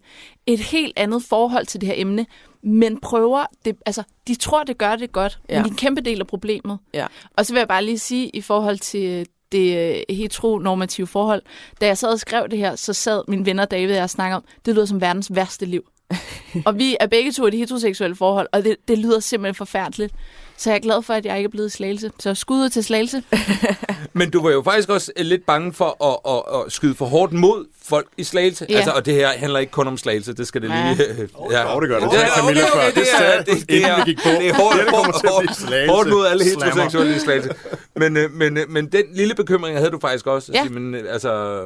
[0.47, 2.27] et helt andet forhold til det her emne,
[2.63, 5.55] men prøver, det, altså, de tror, det gør det godt, ja.
[5.55, 6.79] Men de er en kæmpe del af problemet.
[6.95, 7.07] Ja.
[7.37, 11.43] Og så vil jeg bare lige sige, i forhold til det øh, heteronormative forhold,
[11.81, 14.11] da jeg sad og skrev det her, så sad min venner David og jeg og
[14.11, 15.83] snakkede om, det lyder som verdens værste liv.
[16.67, 20.15] og vi er begge to i det heteroseksuelle forhold, og det, det lyder simpelthen forfærdeligt.
[20.57, 22.11] Så jeg er glad for, at jeg ikke er blevet i slagelse.
[22.19, 23.23] Så skud ud til slagelse.
[24.13, 27.07] Men du var jo faktisk også øh, lidt bange for at, at, at skyde for
[27.07, 28.67] hårdt mod folk i slagelse.
[28.69, 28.77] Ja.
[28.77, 30.93] Altså, og det her handler ikke kun om slagelse, det skal det Ja.
[30.99, 31.07] lige...
[31.09, 31.73] øh, ja.
[31.75, 32.07] Jo, det gør det.
[32.13, 32.89] Ja, Det er Camilla okay, før.
[32.89, 34.29] okay, det er, det, det, Inden er, gik på.
[34.29, 37.51] det er hårdt, Det, hårdt, hårdt, hårdt mod alle heteroseksuelle i slagelse.
[37.97, 40.53] Men, øh, men, men den lille bekymring havde du faktisk også.
[40.55, 40.63] Ja.
[40.63, 41.61] sige, men, altså,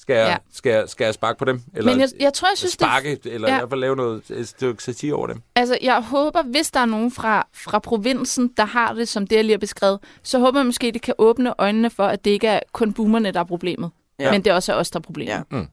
[0.00, 0.36] skal jeg, Ja.
[0.52, 1.62] skal, jeg, skal jeg sparke på dem?
[1.74, 3.54] Eller Men jeg, jeg tror, jeg synes, det er sparke, eller ja.
[3.54, 5.42] i hvert fald lave noget et stykke satire over dem.
[5.54, 9.36] Altså, jeg håber, hvis der er nogen fra, fra provinsen, der har det, som det,
[9.36, 12.30] jeg lige har beskrevet, så håber jeg måske, det kan åbne øjnene for, at det
[12.30, 13.90] ikke er kun boomerne, der er problemet.
[14.18, 14.30] Ja.
[14.32, 15.32] Men det er også os, der er problemet.
[15.32, 15.42] Ja.
[15.52, 15.64] Ja.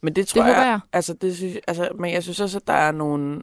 [0.00, 0.80] Men det tror Det håber jeg, jeg.
[0.92, 3.42] Altså, det synes, altså, men jeg synes også, at der er nogle...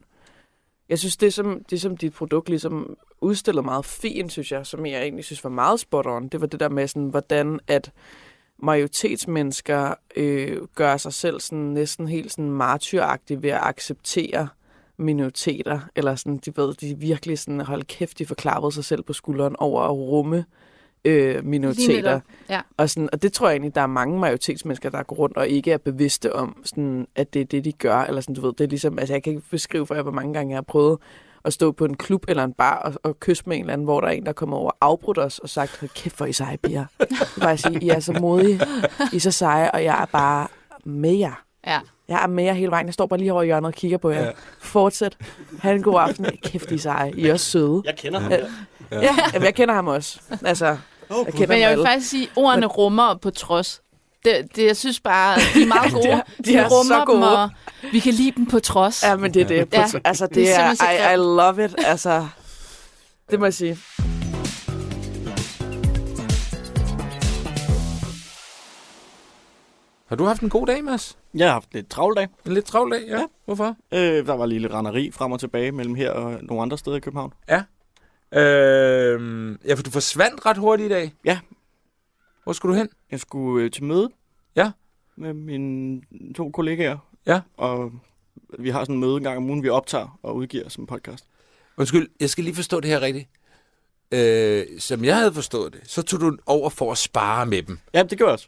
[0.89, 1.29] Jeg synes også, at der er nogle...
[1.29, 4.85] Jeg synes, det som, det som dit produkt ligesom udstillede meget fint, synes jeg, som
[4.85, 7.91] jeg egentlig synes var meget spot on, det var det der med, sådan, hvordan at
[8.59, 14.47] majoritetsmennesker øh, gør sig selv sådan, næsten helt sådan martyragtige ved at acceptere
[14.97, 19.13] minoriteter, eller sådan, de ved, de virkelig sådan, hold kæft, de forklappede sig selv på
[19.13, 20.45] skulderen over at rumme
[21.05, 22.19] øh, minoriteter.
[22.49, 22.61] Ja.
[22.77, 25.47] Og, sådan, og det tror jeg egentlig, der er mange majoritetsmennesker, der går rundt og
[25.47, 27.97] ikke er bevidste om, sådan, at det er det, de gør.
[27.97, 30.11] Eller sådan, du ved, det er ligesom, altså jeg kan ikke beskrive for jer, hvor
[30.11, 30.99] mange gange jeg har prøvet
[31.45, 33.85] at stå på en klub eller en bar og, og kysse med en eller anden,
[33.85, 36.33] hvor der er en, der kommer over og afbrudt os og sagt, kæft, hvor I
[36.33, 36.85] seje, piger.
[36.99, 37.07] Jeg
[37.41, 38.61] bare sige, I er så modige,
[39.13, 40.47] I er så seje, og jeg er bare
[40.85, 41.43] med jer.
[41.67, 41.79] Ja.
[42.07, 42.85] Jeg er med jer hele vejen.
[42.85, 44.19] Jeg står bare lige over i hjørnet og kigger på jer.
[44.19, 44.25] Ja.
[44.25, 44.31] Ja.
[44.61, 45.17] Fortsæt.
[45.61, 46.25] Ha' en god aften.
[46.43, 47.11] Kæft, I er seje.
[47.15, 47.81] I er også søde.
[47.85, 48.31] Jeg kender ham.
[48.31, 48.37] Ja.
[48.91, 50.19] Ja, jamen, jeg kender ham også.
[50.45, 50.77] Altså, jeg
[51.09, 51.85] kender Men jeg vil alle.
[51.85, 53.81] faktisk sige, ordene rummer på trods.
[54.25, 56.03] Det, det, jeg synes bare, de er meget gode.
[56.07, 57.41] De er- de de er så rummer dem, gode.
[57.43, 57.49] og
[57.91, 59.03] vi kan lide dem på trods.
[59.03, 59.73] Ja, men det er det.
[59.73, 59.79] Ja.
[59.93, 59.99] Ja.
[60.03, 61.75] Altså, det, Det er er, simpelthen så I, I love it.
[61.77, 62.27] Altså,
[63.31, 63.77] det må jeg sige.
[70.07, 71.17] Har du haft en god dag, Mads?
[71.33, 72.27] Jeg har haft lidt travlt dag.
[72.45, 73.11] En lidt travl dag, ja.
[73.13, 73.19] ja.
[73.19, 73.25] Ja.
[73.45, 73.75] Hvorfor?
[73.93, 76.95] Øh, der var lige lidt renderi frem og tilbage mellem her og nogle andre steder
[76.95, 77.33] i København.
[78.33, 81.13] Øh, ja, for du forsvandt ret hurtigt i dag.
[81.25, 81.39] Ja.
[82.43, 82.89] Hvor skulle du hen?
[83.13, 84.09] Jeg skulle øh, til møde.
[84.55, 84.71] Ja.
[85.15, 86.01] Med mine
[86.35, 86.97] to kollegaer.
[87.25, 87.41] Ja.
[87.57, 87.91] Og
[88.59, 91.25] vi har sådan en møde en gang om ugen, vi optager og udgiver som podcast.
[91.77, 93.29] Undskyld, jeg skal lige forstå det her rigtigt.
[94.11, 97.79] Øh, som jeg havde forstået det, så tog du over for at spare med dem.
[97.93, 98.47] Ja, det gør jeg også.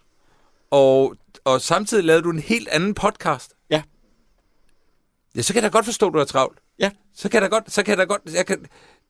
[0.71, 3.53] Og, og samtidig lavede du en helt anden podcast.
[3.69, 3.83] Ja.
[5.35, 6.59] Ja, så kan jeg da godt forstå, at du er travlt.
[6.79, 6.91] Ja.
[7.13, 8.65] Så kan jeg da godt, så kan jeg da godt, jeg kan,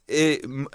[0.10, 0.65] øh,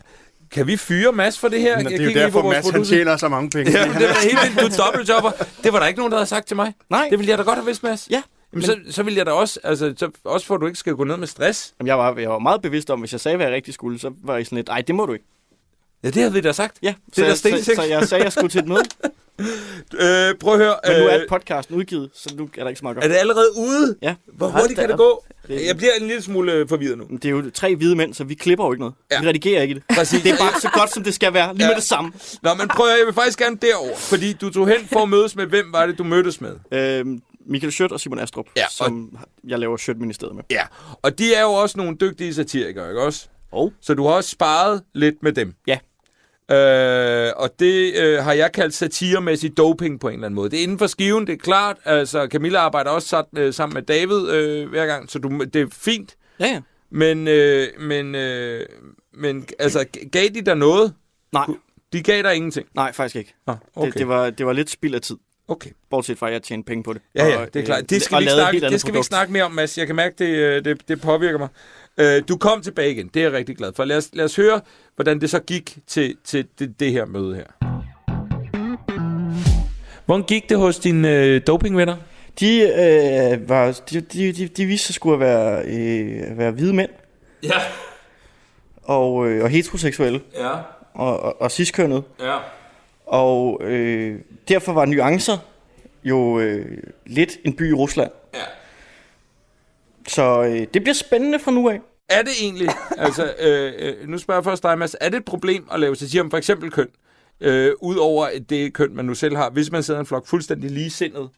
[0.51, 1.77] kan vi fyre Mads for det her?
[1.77, 2.97] Men det er Jeg jo derfor, Mads han producer.
[2.97, 3.73] tjener så mange penge.
[3.73, 5.31] Ja, det var helt vildt, du dobbeltjobber.
[5.65, 6.75] Det var der ikke nogen, der havde sagt til mig.
[6.91, 8.09] Nej, Det ville jeg da godt have vidst, Mads.
[8.11, 10.79] Ja, Jamen, så, så ville jeg da også, altså, så, også for at du ikke
[10.79, 11.75] skal gå ned med stress.
[11.81, 14.01] Jamen, jeg, var, jeg var meget bevidst om, hvis jeg sagde, hvad jeg rigtig skulle,
[14.01, 15.25] så var jeg sådan lidt, nej, det må du ikke.
[16.03, 16.77] Ja, det havde vi da sagt.
[16.83, 18.83] Ja, Det så, jeg, så, så, jeg sagde, jeg skulle til et møde.
[19.95, 20.75] Øh, prøv at høre.
[20.89, 23.09] Men nu er øh, podcasten udgivet, så nu er der ikke så meget at er
[23.09, 23.97] det allerede ude?
[24.03, 24.15] Ja.
[24.37, 25.25] Hvor hurtigt kan det gå?
[25.49, 27.05] Jeg bliver en lille smule øh, forvirret nu.
[27.05, 28.95] Det er jo tre hvide mænd, så vi klipper jo ikke noget.
[29.13, 29.21] Ja.
[29.21, 29.83] Vi redigerer ikke det.
[29.95, 30.23] Præcis.
[30.23, 31.55] Det er bare så godt, som det skal være.
[31.55, 31.69] Lige Ja.
[31.71, 32.13] med det samme.
[32.43, 35.09] Nå, men prøv at jeg vil faktisk gerne derover, fordi du tog hen for at
[35.09, 36.53] mødes med, hvem var det, du mødtes med?
[36.73, 40.45] Øhm, Michael Schødt og Simon Astrup, ja, og- som jeg laver Schødt-ministeriet med.
[40.51, 40.63] Ja,
[41.03, 43.27] og de er jo også nogle dygtige satirikere, ikke også?
[43.53, 43.73] Og?
[43.83, 45.55] Så du har også sparet lidt med dem.
[45.67, 45.79] Ja.
[46.51, 50.51] Øh, og det øh, har jeg kaldt satiremæssig doping på en eller anden måde.
[50.51, 51.77] Det er inden for skiven, det er klart.
[51.85, 55.57] Altså, Camilla arbejder også sat, øh, sammen med David øh, hver gang, så du, det
[55.63, 56.17] er fint.
[56.41, 56.61] Ja, ja.
[56.91, 58.67] Men, øh, men, øh,
[59.15, 60.95] men altså, gav de dig noget?
[61.33, 61.47] Nej,
[61.93, 62.67] De gav dig ingenting?
[62.75, 63.35] nej, faktisk ikke.
[63.47, 63.87] Ah, Okay.
[63.87, 65.17] Det, det, var, det var lidt spild af tid.
[65.49, 65.71] okay.
[65.91, 67.03] Bortset fra, at jeg tjente penge på det.
[67.15, 67.91] Ja, ja, det er øh, klart.
[67.91, 69.79] Det skal, vi ikke, snakke, det skal vi ikke snakke mere om, Mads.
[69.79, 71.49] Jeg kan mærke, det, øh, det, det påvirker mig.
[72.01, 73.09] Øh, Du kom tilbage igen.
[73.15, 73.85] Det er jeg rigtig glad for.
[73.85, 74.61] Lad os, lad os høre,
[74.97, 77.45] hvordan det så gik til, til det, det her møde her.
[80.07, 81.97] Hvordan gik det hos dine øh, dopingvenner?
[82.41, 86.75] De, øh, var, de, de, de, de viste sig skulle at være, øh, være hvide
[86.75, 86.91] mænd
[87.43, 87.51] Ja,
[88.83, 90.51] og, øh, og heteroseksuelle ja,
[90.95, 92.03] og, og, og ciskønnet.
[92.21, 92.39] ja.
[93.07, 95.39] Og øh, derfor var nuancer
[96.05, 98.11] jo øh, lidt en by i Rusland.
[98.35, 98.39] Ja.
[100.09, 101.81] Så øh, det bliver spændende fra nu af.
[102.11, 102.69] Er det egentlig,
[102.99, 105.97] altså, øh, øh, nu spørger jeg først dig, Mads, er det et problem at lave
[105.97, 106.89] satire om for eksempel køn,
[107.41, 111.29] øh, udover det køn, man nu selv har, hvis man sidder en flok fuldstændig ligesindet?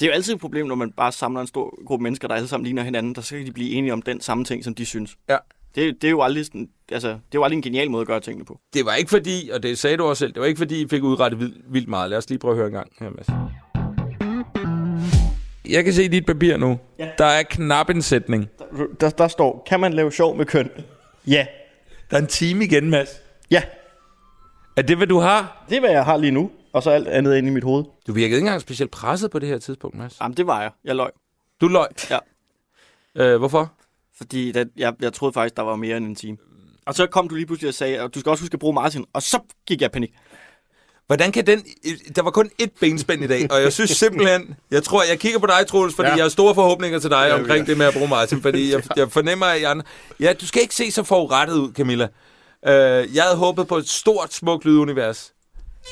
[0.00, 2.34] Det er jo altid et problem, når man bare samler en stor gruppe mennesker, der
[2.34, 4.74] alle sammen ligner hinanden, der så kan de blive enige om den samme ting, som
[4.74, 5.16] de synes.
[5.28, 5.36] Ja.
[5.74, 8.06] Det, det, er jo aldrig sådan, altså, det er jo aldrig en genial måde at
[8.06, 8.60] gøre tingene på.
[8.74, 10.88] Det var ikke fordi, og det sagde du også selv, det var ikke fordi, I
[10.88, 12.10] fik udrettet vildt, vildt meget.
[12.10, 13.28] Lad os lige prøve at høre en gang her, Mads.
[15.70, 16.78] Jeg kan se i dit papir nu.
[16.98, 17.10] Ja.
[17.18, 18.48] Der er knap en sætning.
[18.58, 18.64] Der,
[19.00, 20.70] der, der står, kan man lave sjov med køn?
[21.26, 21.46] Ja.
[22.10, 23.08] Der er en time igen, Mads.
[23.50, 23.62] Ja,
[24.76, 25.64] Er det, hvad du har?
[25.68, 27.84] det er, hvad jeg har lige nu, og så alt andet ind i mit hoved.
[28.06, 30.18] Du virkede ikke engang specielt presset på det her tidspunkt, Mads.
[30.20, 30.70] Jamen, det var jeg.
[30.84, 31.10] Jeg løg.
[31.60, 31.88] Du løg.
[32.10, 32.18] Ja.
[33.14, 33.72] Øh, hvorfor?
[34.16, 36.36] Fordi da, jeg, jeg troede faktisk, der var mere end en time.
[36.86, 38.74] Og så kom du lige pludselig og sagde, at du skal også huske at bruge
[38.74, 39.04] Martin.
[39.12, 40.14] Og så gik jeg i panik.
[41.10, 41.64] Hvordan kan den...
[42.16, 44.54] Der var kun ét benspænd i dag, og jeg synes simpelthen...
[44.70, 46.14] Jeg tror, jeg kigger på dig, Troels, fordi ja.
[46.14, 47.70] Jeg har store forhåbninger til dig Ja, omkring ja.
[47.70, 49.80] det med at bruge Martin, fordi jeg, jeg fornemmer, at jeg...
[50.20, 52.08] Ja, du skal ikke se så forurettet ud, Camilla.
[52.66, 55.32] Øh, jeg havde håbet på et stort, smukt lydunivers.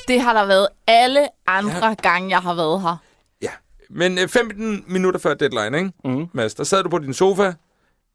[0.07, 1.93] Det har der været alle andre ja.
[1.93, 2.97] gange, jeg har været her.
[3.41, 3.49] Ja.
[3.89, 5.91] Men øh, 15 minutter før deadline, ikke?
[6.05, 6.25] Mhm.
[6.33, 7.53] Mads, der sad du på din sofa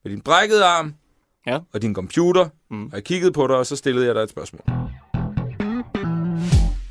[0.04, 0.94] med din brækkede arm
[1.46, 1.58] Ja.
[1.74, 2.84] og din computer, Mhm.
[2.86, 4.62] og jeg kiggede på dig, og så stillede jeg dig et spørgsmål.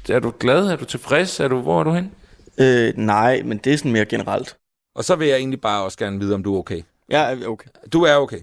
[0.10, 0.68] Er du glad?
[0.68, 1.40] Er du tilfreds?
[1.40, 2.12] Er du, hvor er du hen?
[2.58, 4.58] Øh, nej, men det er sådan mere generelt.
[4.96, 6.82] Og så vil jeg egentlig bare også gerne vide, om du er okay.
[7.10, 7.70] Ja, er okay.
[7.94, 8.40] Du er okay?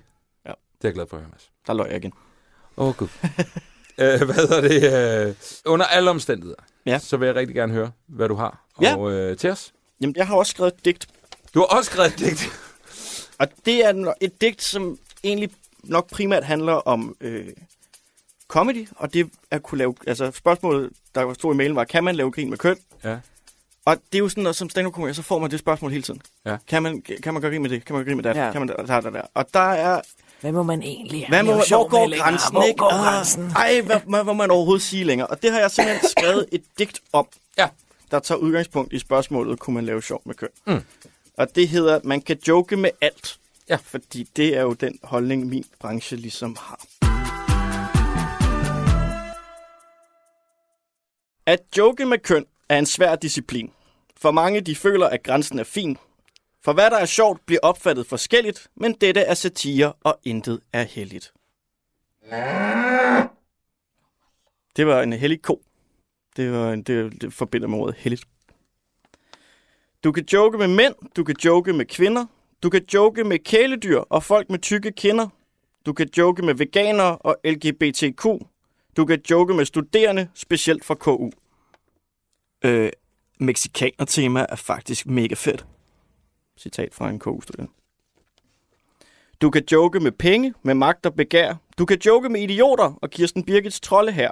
[0.46, 0.50] Ja.
[0.50, 1.50] Det er jeg glad for at høre, Mads.
[1.66, 2.12] Der løg jeg igen.
[2.76, 3.08] Åh, oh, gud.
[4.02, 5.26] øh, hvad er det?
[5.28, 5.34] Øh,
[5.66, 6.98] under alle omstændigheder, Ja.
[6.98, 8.64] så vil jeg rigtig gerne høre, hvad du har.
[8.82, 8.96] Ja.
[8.96, 9.72] Og øh, til os.
[10.00, 11.06] Jamen, jeg har også skrevet et digt.
[11.54, 12.48] Du har også skrevet et digt.
[13.38, 15.50] Og det er et digt, som egentlig
[15.84, 17.46] nok primært handler om øh,
[18.50, 19.94] comedy, og det at kunne lave...
[20.06, 22.76] Altså, spørgsmålet, der stod i mailen, var, kan man lave grin med køn?
[23.04, 23.16] Ja.
[23.84, 26.02] Og det er jo sådan, at som stand up så får man det spørgsmål hele
[26.02, 26.22] tiden.
[26.46, 26.56] Ja.
[26.68, 27.84] Kan man, kan man gøre grin med det?
[27.84, 28.40] Kan man gøre grin med det?
[28.40, 28.52] Ja.
[28.52, 29.22] Kan man der, der, der.
[29.34, 30.00] Og der er...
[30.40, 32.28] Hvad må man egentlig Hvad må, hvor går længere?
[32.28, 32.78] grænsen, Hvor ikke?
[32.78, 33.50] går Ah, grænsen?
[33.56, 35.26] Ej, hvad, hvad, hvad må man overhovedet sige længere?
[35.28, 37.26] Og det har jeg simpelthen skrevet et digt om,
[37.58, 37.68] Ja.
[38.10, 40.48] der tager udgangspunkt i spørgsmålet, kunne man lave sjov med køn?
[40.66, 40.80] Mm.
[41.36, 43.38] Og det hedder, man kan joke med alt.
[43.68, 43.76] Ja.
[43.84, 47.09] Fordi det er jo den holdning, min branche ligesom har.
[51.50, 53.72] At joke med køn er en svær disciplin.
[54.16, 55.96] For mange de føler, at grænsen er fin.
[56.64, 60.82] For hvad der er sjovt, bliver opfattet forskelligt, men dette er satire, og intet er
[60.82, 61.32] heldigt.
[64.76, 65.62] Det var en hellig ko.
[66.36, 68.24] Det, var en, det, det forbinder med ordet helligt.
[70.04, 72.26] Du kan joke med mænd, du kan joke med kvinder,
[72.62, 75.28] du kan joke med kæledyr og folk med tykke kinder.
[75.86, 78.26] Du kan joke med veganere og LGBTQ.
[78.96, 81.30] Du kan joke med studerende, specielt fra KU.
[82.64, 82.90] Øh,
[83.40, 85.66] Mexikaner-tema er faktisk mega fedt.
[86.58, 87.72] Citat fra en KU-studerende.
[89.40, 91.54] Du kan joke med penge, med magt og begær.
[91.78, 94.30] Du kan joke med idioter og Kirsten Birgits trolde her.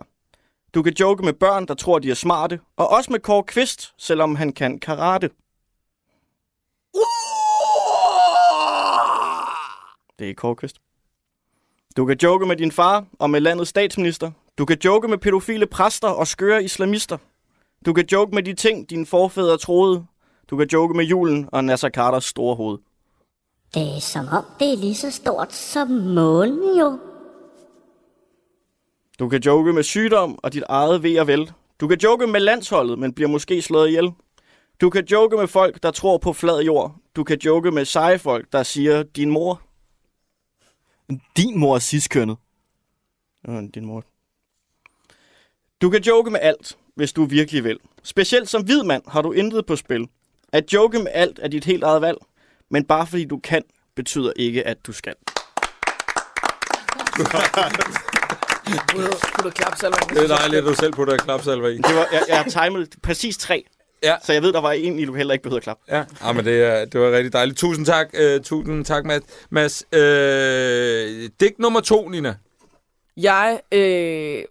[0.74, 2.60] Du kan joke med børn, der tror, de er smarte.
[2.76, 5.30] Og også med Kåre Kvist, selvom han kan karate.
[10.18, 10.76] Det er Kåre Kvist.
[11.96, 14.30] Du kan joke med din far og med landets statsminister.
[14.58, 17.18] Du kan joke med pædofile præster og skøre islamister.
[17.86, 20.06] Du kan joke med de ting, dine forfædre troede.
[20.50, 22.78] Du kan joke med julen og Nasser Carters store hoved.
[23.74, 26.98] Det er som om, det er lige så stort som månen jo.
[29.18, 31.52] Du kan joke med sygdom og dit eget ved og vel.
[31.80, 34.12] Du kan joke med landsholdet, men bliver måske slået ihjel.
[34.80, 36.96] Du kan joke med folk, der tror på flad jord.
[37.16, 39.62] Du kan joke med seje folk, der siger, din mor.
[41.36, 42.36] Din mor er ciskønnet.
[43.48, 44.04] Øh, din mor.
[45.82, 47.78] Du kan joke med alt, hvis du virkelig vil.
[48.02, 50.06] Specielt som hvid mand har du intet på spil.
[50.52, 52.18] At joke med alt er dit helt eget valg.
[52.70, 53.62] Men bare fordi du kan,
[53.96, 55.14] betyder ikke, at du skal.
[57.16, 57.24] Du,
[59.50, 59.92] klappe selv?
[60.10, 61.76] Det er dejligt, at du selv putter klapsalver i.
[61.76, 63.64] Det var, jeg, jeg har timet præcis tre.
[64.02, 64.16] Ja.
[64.24, 65.82] Så jeg ved, der var en i, du heller ikke behøvede at klappe.
[65.88, 67.58] Ja, ah, men det, er, det var rigtig dejligt.
[67.58, 69.22] Tusind tak, uh, tusind tak, Mads.
[69.50, 72.34] Mads øh, digt nummer to, Nina.
[73.16, 74.44] Jeg, øh,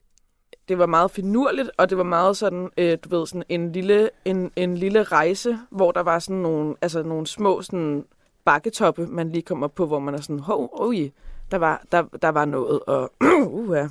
[0.70, 4.10] det var meget finurligt, og det var meget sådan, øh, du ved, sådan en lille,
[4.26, 8.06] en, en lille rejse, hvor der var sådan nogle, altså nogle små sådan
[8.46, 11.10] bakketoppe, man lige kom op på, hvor man er sådan, hov, oj,
[11.52, 13.12] der var, der, der var noget, og
[13.48, 13.88] uh, ja.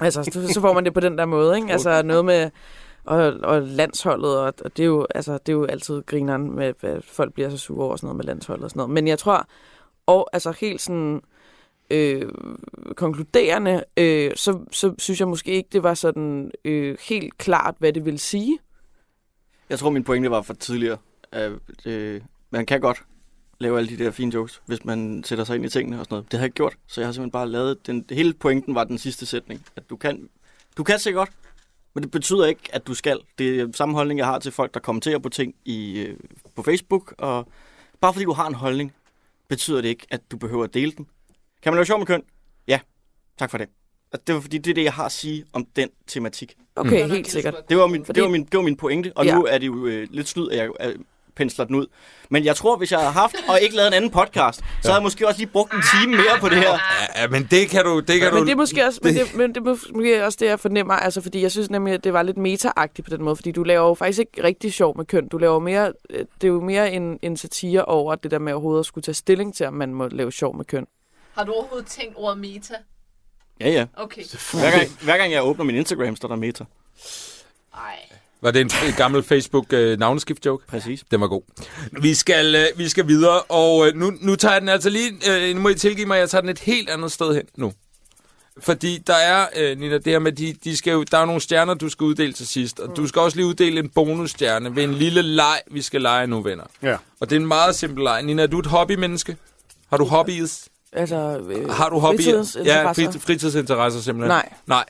[0.00, 1.72] Altså, så, så får man det på den der måde, ikke?
[1.72, 2.50] Altså noget med,
[3.04, 6.74] og, og landsholdet, og, og det, er jo, altså, det er jo altid grineren med,
[6.82, 8.90] at folk bliver så sure over sådan noget med landsholdet og sådan noget.
[8.90, 9.46] Men jeg tror,
[10.06, 11.20] og altså helt sådan øh,
[11.90, 12.28] øh,
[12.96, 17.92] konkluderende, øh, så, så synes jeg måske ikke, det var sådan øh, helt klart, hvad
[17.92, 18.58] det vil sige.
[19.70, 20.98] Jeg tror, min pointe var for tidligere.
[21.32, 21.52] At,
[21.84, 22.20] øh,
[22.50, 23.02] man kan godt
[23.60, 26.14] lave alle de der fine jokes, hvis man sætter sig ind i tingene og sådan
[26.14, 26.32] noget.
[26.32, 27.86] Det har jeg ikke gjort, så jeg har simpelthen bare lavet...
[27.86, 29.66] Den, hele pointen var den sidste sætning.
[29.76, 30.28] At du kan,
[30.76, 31.30] du kan se godt,
[31.94, 33.20] men det betyder ikke, at du skal.
[33.38, 36.16] Det er samme holdning, jeg har til folk, der kommenterer på ting i, øh,
[36.56, 37.14] på Facebook.
[37.18, 37.48] Og
[38.00, 38.94] bare fordi du har en holdning,
[39.48, 41.06] betyder det ikke, at du behøver at dele den.
[41.62, 42.22] Kan man lave sjov med køn?
[42.68, 42.80] Ja,
[43.38, 43.68] tak for det.
[44.12, 46.54] Og det var fordi, det er det, jeg har at sige om den tematik.
[46.76, 47.10] Okay, Mm.
[47.10, 47.54] helt sikkert.
[47.68, 49.34] Det var min, Fordi- det var min, det var min pointe, og Ja.
[49.34, 50.94] nu er det jo øh, lidt snyd, at jeg øh,
[51.36, 51.86] pensler den ud.
[52.30, 54.94] Men jeg tror, hvis jeg havde haft og ikke lavet en anden podcast, så havde
[54.94, 56.70] jeg måske også lige brugt en time mere på det her.
[57.16, 58.00] Ja, ja, men det kan du...
[58.00, 60.38] Det kan Men du det er måske også, men det, men det er måske også
[60.40, 63.22] det, jeg fornemmer, altså fordi jeg synes nemlig, at det var lidt meta-agtigt på den
[63.24, 65.28] måde, fordi du laver jo faktisk ikke rigtig sjov med køn.
[65.28, 68.52] Du laver mere, øh, det er jo mere en, en satire over det der med
[68.52, 70.86] overhovedet at skulle tage stilling til, om man må lave sjov med køn.
[71.38, 72.74] Har du overhovedet tænkt ordet meta?
[73.60, 73.86] Ja, ja.
[73.96, 74.22] Okay.
[74.52, 76.64] Hver gang, hver gang jeg åbner min Instagram, står der meta.
[77.74, 77.98] Ej.
[78.40, 80.66] Var det en, en gammel Facebook-navneskift-joke?
[80.66, 81.04] Præcis.
[81.10, 81.42] Den var god.
[82.02, 85.12] Vi skal, øh, vi skal videre, og øh, nu, nu tager jeg den altså lige...
[85.30, 87.72] Øh, nu må I tilgive mig, jeg tager den et helt andet sted hen nu.
[88.58, 91.40] Fordi der er, øh, Nina, det her med, de, de skal jo, der er nogle
[91.40, 92.80] stjerner, du skal uddele til sidst.
[92.80, 96.26] Og du skal også lige uddele en bonusstjerne ved en lille leg, vi skal lege
[96.26, 96.64] nu, venner.
[96.82, 96.96] Ja.
[97.20, 98.22] Og det er en meget simpel leg.
[98.22, 99.36] Nina, er du et hobbymenneske?
[99.90, 100.68] Har du hobbies?
[100.92, 102.24] Altså, øh, Har du hobbyer?
[102.24, 103.10] Ja, fritidsinteresser?
[103.12, 104.28] frit, fritidsinteresser simpelthen.
[104.28, 104.52] Nej.
[104.66, 104.84] Nej.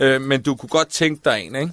[0.00, 1.72] Øh, men du kunne godt tænke dig en, ikke?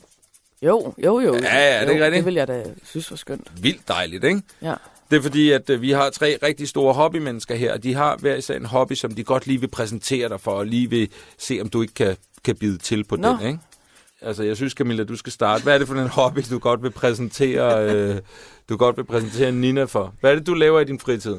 [0.62, 1.34] Jo, jo, jo.
[1.36, 2.14] Ja, ja, det er jo, rigtigt.
[2.14, 3.48] Det vil jeg da synes var skønt.
[3.62, 4.42] Vildt dejligt, ikke?
[4.62, 4.74] Ja.
[5.12, 8.18] Det er fordi, at øh, vi har tre rigtig store hobbymennesker her, og de har
[8.18, 11.10] hver især en hobby, som de godt lige vil præsentere dig for, og lige vil
[11.38, 13.30] se, om du ikke kan, kan bide til på Nå.
[13.30, 13.60] den, ikke?
[14.22, 15.64] Altså, jeg synes, Camilla, du skal starte.
[15.64, 18.16] Hvad er det for en hobby, du godt vil præsentere, øh,
[18.70, 20.14] du godt vil præsentere Nina for?
[20.20, 21.36] Hvad er det, du laver i din fritid?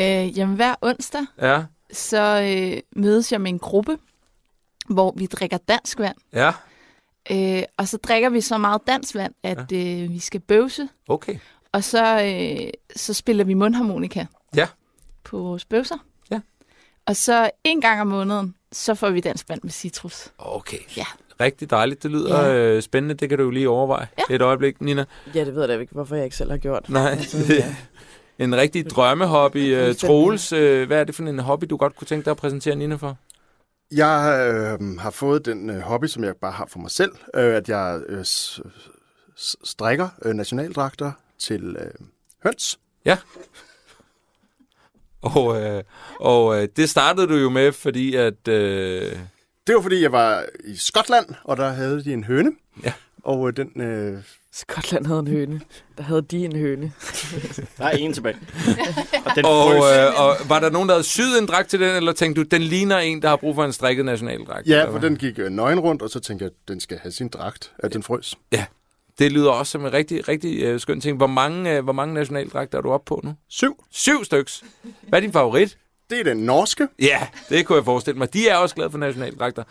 [0.00, 3.98] Øh, jamen, hver onsdag, Ja, så øh, mødes jeg med en gruppe,
[4.88, 6.16] hvor vi drikker dansk vand.
[6.32, 6.52] ja,
[7.30, 10.88] Øh, og så drikker vi så meget dansk vand, at øh, vi skal bøvse.
[11.08, 11.38] okay.
[11.72, 14.24] Og så, øh, så spiller vi mundharmonika
[14.56, 14.66] Ja.
[15.24, 15.96] på vores bøvser.
[16.30, 16.40] Ja.
[17.06, 20.28] Og så en gang om måneden, så får vi dansk vand med citrus.
[20.38, 20.78] Okay.
[20.96, 21.04] Ja.
[21.40, 22.02] Rigtig dejligt.
[22.02, 22.54] Det lyder Ja.
[22.54, 23.14] øh, spændende.
[23.14, 24.34] Det kan du jo lige overveje Ja.
[24.34, 25.04] et øjeblik, Nina.
[25.34, 26.88] Ja, det ved jeg da ikke, hvorfor jeg ikke selv har gjort.
[26.88, 27.74] Nej, Altså, ja.
[28.38, 29.74] En rigtig drømmehobby.
[29.74, 29.94] Øh.
[29.94, 32.76] Troels, øh, hvad er det for en hobby, du godt kunne tænke dig at præsentere
[32.76, 33.16] Nina for?
[33.92, 34.48] Jeg
[34.80, 37.68] øh, har fået den øh, hobby, som jeg bare har for mig selv, øh, at
[37.68, 38.24] jeg øh,
[39.64, 42.06] strikker øh, nationaldragter til øh,
[42.44, 42.78] høns.
[45.22, 45.82] Og, øh,
[46.20, 48.48] og øh, det startede du jo med, fordi at...
[48.48, 49.18] Øh,
[49.66, 52.52] Det var, fordi jeg var i Skotland, og der havde de en høne.
[52.84, 52.92] Ja.
[53.26, 53.80] Og øh, den...
[53.80, 54.18] Øh,
[54.52, 55.60] Skotland havde en høne.
[55.98, 56.92] Der havde de en høne.
[57.78, 58.36] Der er en tilbage.
[59.24, 59.96] og den og, frøs.
[59.98, 62.48] øh, og var der nogen, der havde syet en dragt til den, eller tænkte du,
[62.50, 64.66] den ligner en, der har brug for en strikket nationaldragt?
[64.66, 67.12] ja, for den gik øh, nøgen rundt, og så tænkte jeg, at den skal have
[67.12, 68.38] sin dragt, at den frøs.
[69.18, 71.16] Det lyder også som en rigtig, rigtig øh, skøn ting.
[71.16, 73.34] Hvor mange, øh, hvor mange nationaldragter er du oppe på nu?
[73.48, 73.84] Syv.
[73.90, 74.64] Syv styks.
[75.08, 75.78] Hvad er din favorit?
[76.10, 76.88] Det er den norske.
[76.98, 78.32] Ja, det kunne jeg forestille mig.
[78.32, 79.62] De er også glade for nationaldragter.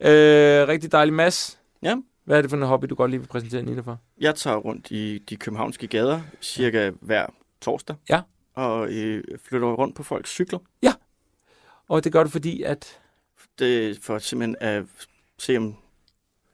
[0.00, 1.58] Øh, rigtig dejlig Mads.
[1.82, 1.96] Ja.
[2.24, 3.98] Hvad er det for en hobby, du godt lige vil præsentere Nina for?
[4.20, 7.26] Jeg tager rundt i de københavnske gader cirka hver
[7.60, 7.96] torsdag.
[8.08, 8.20] Ja.
[8.54, 10.58] Og øh, flytter rundt på folks cykler.
[11.88, 13.00] Og det gør du fordi, at...
[13.58, 14.84] Det for simpelthen at
[15.38, 15.74] se, om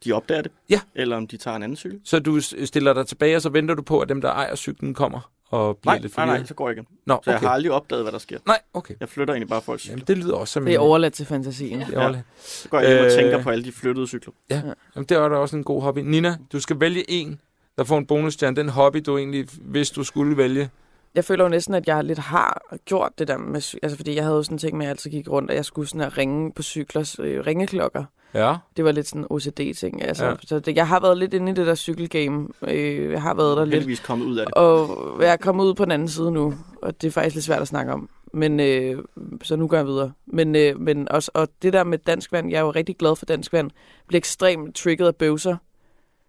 [0.04, 0.52] de opdager det.
[0.70, 0.80] Ja.
[0.94, 2.00] Eller om de tager en anden cykel.
[2.04, 4.94] Så du stiller dig tilbage, og så venter du på, at dem, der ejer cyklen,
[4.94, 6.40] kommer og bliver Nej, lidt nej, forvirret?
[6.40, 6.90] nej, så går jeg ikke.
[7.06, 7.30] Nå, Så okay.
[7.40, 8.38] jeg har aldrig opdaget, hvad der sker.
[8.46, 8.94] Nej, okay.
[9.00, 9.92] Jeg flytter egentlig bare folks cykler.
[9.94, 10.86] Jamen, det lyder også som Det er en...
[10.86, 11.80] overladt til fantasien.
[11.80, 12.24] Det er overladt.
[12.40, 13.10] Så går jeg hjem og Øh.
[13.12, 14.32] tænker på alle de flyttede cykler.
[14.50, 15.98] Jamen, det er da også en god hobby.
[15.98, 17.40] Nina, du skal vælge en,
[17.78, 18.56] der får en bonusstjerne.
[18.56, 20.70] Den hobby, du egentlig, hvis du skulle vælge.
[21.14, 23.74] Jeg føler jo næsten, at jeg lidt har gjort det der med...
[23.82, 25.56] Altså, fordi jeg havde jo sådan en ting med, at jeg altid gik rundt, og
[25.56, 28.04] jeg skulle sådan at ringe på cyklers øh, ringeklokker.
[28.34, 28.56] Ja.
[28.76, 30.02] Det var lidt sådan en OCD-ting.
[30.02, 30.34] Altså, Ja.
[30.46, 32.48] Så det, jeg har været lidt inde i det der cykelgame.
[32.62, 33.74] Øh, jeg har været der lidt.
[33.74, 34.54] Heldigvis kommet ud af det.
[34.54, 37.44] Og jeg er kommet ud på den anden side nu, og det er faktisk lidt
[37.44, 38.08] svært at snakke om.
[38.32, 38.98] Men, øh,
[39.42, 40.12] så nu går jeg videre.
[40.26, 43.16] Men, øh, men også, og det der med dansk vand, jeg er jo rigtig glad
[43.16, 43.70] for dansk vand,
[44.08, 45.56] bliver ekstremt trigget af bøvser.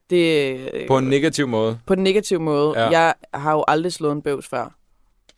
[0.10, 1.80] Det, øh, På en negativ måde.
[1.86, 2.74] på en negativ måde.
[2.80, 2.84] Ja.
[2.84, 3.00] Ja.
[3.00, 4.76] Jeg har jo aldrig slået en bøvs før.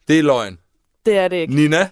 [0.07, 0.57] Det er løgn.
[1.05, 1.55] Det er det ikke.
[1.55, 1.89] Nina?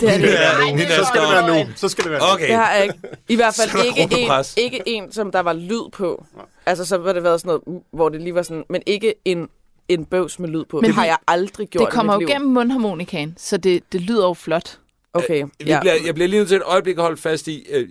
[0.00, 0.24] Det er det
[0.66, 0.76] ikke.
[0.76, 1.70] Nina Så skal det være nu.
[1.76, 2.26] Så skal det være nu.
[2.34, 2.46] Okay.
[2.46, 2.98] Det har jeg ikke.
[3.28, 6.24] I hvert fald ikke en, ikke en, som der var lyd på.
[6.66, 9.14] Altså, så var det været sådan noget, uh, hvor det lige var sådan, men ikke
[9.24, 9.48] en,
[9.88, 10.80] en bøvs med lyd på.
[10.80, 12.28] Men det har jeg aldrig gjort det kommer i jo liv.
[12.28, 14.78] gennem mundharmonikaen, så det, det lyder jo flot.
[15.12, 17.66] Okay, Vi bliver, jeg bliver lige nødt til et øjeblik at holde fast i.
[17.70, 17.88] øh,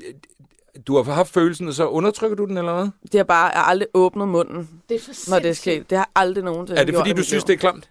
[0.88, 2.88] Du har haft følelsen, og så undertrykker du den, eller hvad?
[3.12, 5.90] Det er bare, jeg har aldrig åbnet munden, Det er for når det er sket.
[5.90, 7.90] Det har aldrig nogensinde Er det fordi, du synes, det er klamt?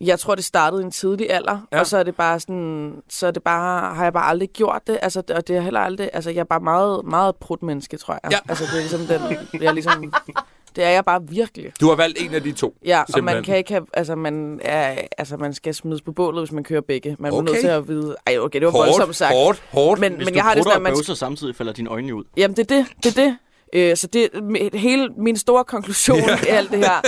[0.00, 1.80] Jeg tror, det startede i en tidlig alder, Ja.
[1.80, 4.82] og så er det bare sådan, så er det bare, har jeg bare aldrig gjort
[4.86, 7.96] det, altså, og det er heller aldrig, altså, jeg er bare meget, meget prut menneske,
[7.96, 8.32] tror jeg.
[8.32, 8.38] Ja.
[8.48, 10.12] Altså, det er ligesom den, jeg er ligesom,
[10.76, 11.72] det er jeg bare virkelig.
[11.80, 12.74] Du har valgt en af de to.
[12.84, 13.36] Ja, og Simpelthen.
[13.36, 16.64] man kan ikke have, altså, man er, altså, man skal smides på bålet, hvis man
[16.64, 17.16] kører begge.
[17.18, 17.46] Man er Okay.
[17.52, 19.34] nødt til at vide, ej, okay, det var voldsomt Hårdt, sagt.
[19.34, 20.00] hårdt, hårdt.
[20.00, 22.14] Men, Hvis men du jeg har det sådan, at og man, samtidig falder dine øjne
[22.14, 22.24] ud.
[22.36, 22.86] Jamen, det er det.
[23.04, 23.36] Det er det.
[23.72, 24.30] Øh, så det,
[24.74, 27.00] hele min store konklusion i alt det her,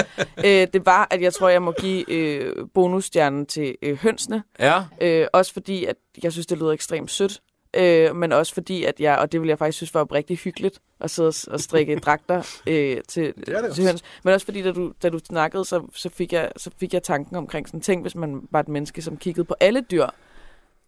[0.44, 4.42] øh, det var, at jeg tror, jeg må give øh, bonusstjernen til øh, hønsene.
[4.58, 7.40] Ja, Øh, også fordi, at jeg synes, det lyder ekstremt sødt.
[7.76, 10.80] Øh, men også fordi, at jeg, og det vil jeg faktisk synes var rigtig hyggeligt,
[11.00, 14.02] at sidde og, strikke dragter øh, til, Det det til høns.
[14.22, 17.02] Men også fordi, da du, da du snakkede, så, så, fik jeg, så fik jeg
[17.02, 20.06] tanken omkring sådan, tænk, hvis man var et menneske, som kiggede på alle dyr,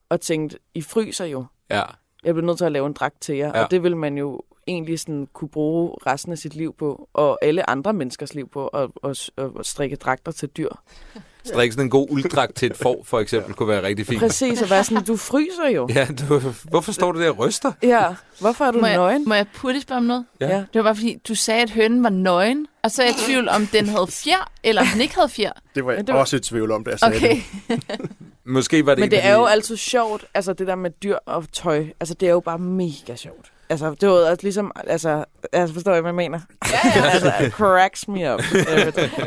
[0.09, 1.44] og tænkte, I fryser jo.
[1.70, 1.82] ja.
[2.24, 3.47] Jeg bliver nødt til at lave en dragt til jer.
[3.47, 3.59] Ja.
[3.59, 3.64] Ja.
[3.64, 7.38] Og det vil man jo egentlig sådan kunne bruge resten af sit liv på, og
[7.44, 10.68] alle andre menneskers liv på, at, at, at strikke dragter til dyr.
[11.44, 14.20] Strik sådan en god ulddragt til et får, for eksempel, kunne være rigtig fint.
[14.20, 15.88] Præcis, og være sådan, du fryser jo.
[15.94, 17.72] Ja, du, hvorfor står du der og ryster?
[17.82, 19.24] Ja, hvorfor er du Må jeg, nøgen?
[19.28, 20.24] må jeg putte spørge om noget?
[20.40, 20.48] Ja.
[20.48, 20.56] Ja.
[20.56, 23.18] Det var bare fordi, du sagde, at hønen var nøgen, og så er jeg i
[23.26, 25.52] tvivl om, den havde fjer, eller den ikke havde fjer.
[25.74, 27.36] Det var Ja, jeg det var- også et tvivl om, da jeg sagde Okay.
[27.68, 27.80] det.
[28.44, 30.90] Måske var det Men en det er de- jo altid sjovt, altså det der med
[30.90, 33.52] dyr og tøj, altså det er jo bare mega sjovt.
[33.73, 36.41] Altså, det var altså ligesom, altså, altså forstår jeg, hvad jeg mener?
[36.70, 37.11] Ja, ja.
[37.14, 38.41] altså, cracks me up.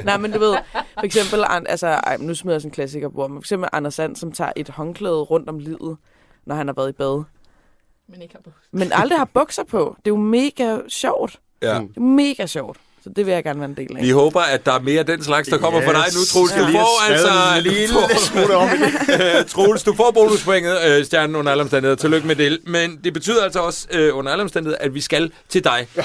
[0.06, 3.28] Nej, men du ved, for eksempel, altså, ej, nu smider jeg sådan en klassiker på,
[3.28, 5.98] men for eksempel Anders Sand, som tager et håndklæde rundt om livet,
[6.46, 7.24] når han har været i bad,
[8.08, 8.50] Men ikke har på.
[8.72, 9.96] men aldrig har bukser på.
[9.98, 11.40] Det er jo mega sjovt.
[11.62, 11.68] Ja.
[11.80, 12.78] Det er mega sjovt.
[13.06, 14.04] Så det vil jeg gerne være en del af.
[14.04, 15.86] Vi håber, at der er mere af den slags, der kommer yes.
[15.90, 16.52] fra dig nu, Troels.
[16.52, 17.62] Du Jeg har lige får altså...
[17.62, 18.70] lille smule om.
[19.40, 21.96] Øh, Troels, du får bonuspoinget, øh, stjernen under alle omstændigheder.
[21.96, 22.60] Tillykke med det.
[22.66, 25.88] Men det betyder altså også øh, under alle omstændigheder, at vi skal til dig.
[25.98, 26.04] Ja.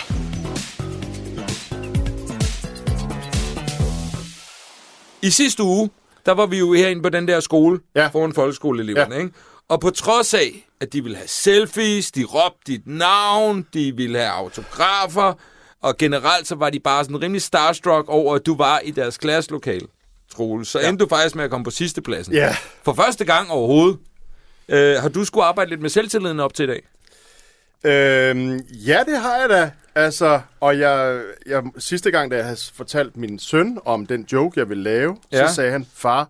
[5.23, 5.91] I sidste uge,
[6.27, 8.01] der var vi jo herinde på den der skole Ja.
[8.03, 8.07] ja.
[8.09, 9.21] foran folkeskoleeleverne, Ja.
[9.21, 9.33] ikke?
[9.69, 14.19] Og på trods af, at de ville have selfies, de råbte dit navn, de ville
[14.19, 15.33] have autografer,
[15.83, 19.19] og generelt så var de bare sådan rimelig starstruck over, at du var i deres
[19.19, 19.87] klasselokale,
[20.37, 20.69] Troels.
[20.69, 20.89] Så ja.
[20.89, 22.35] endte du faktisk med at komme på sidste pladsen.
[22.35, 22.57] Ja.
[22.83, 23.99] For første gang overhovedet.
[24.69, 26.83] Øh, har du skulle arbejde lidt med selvtilliden op til i dag?
[27.85, 29.71] Øhm, ja, det har jeg da.
[29.95, 34.61] Altså, og jeg, jeg, sidste gang, da jeg havde fortalt min søn om den joke,
[34.61, 35.39] jeg ville lave, ja.
[35.39, 35.49] Ja.
[35.49, 36.29] så sagde han, far,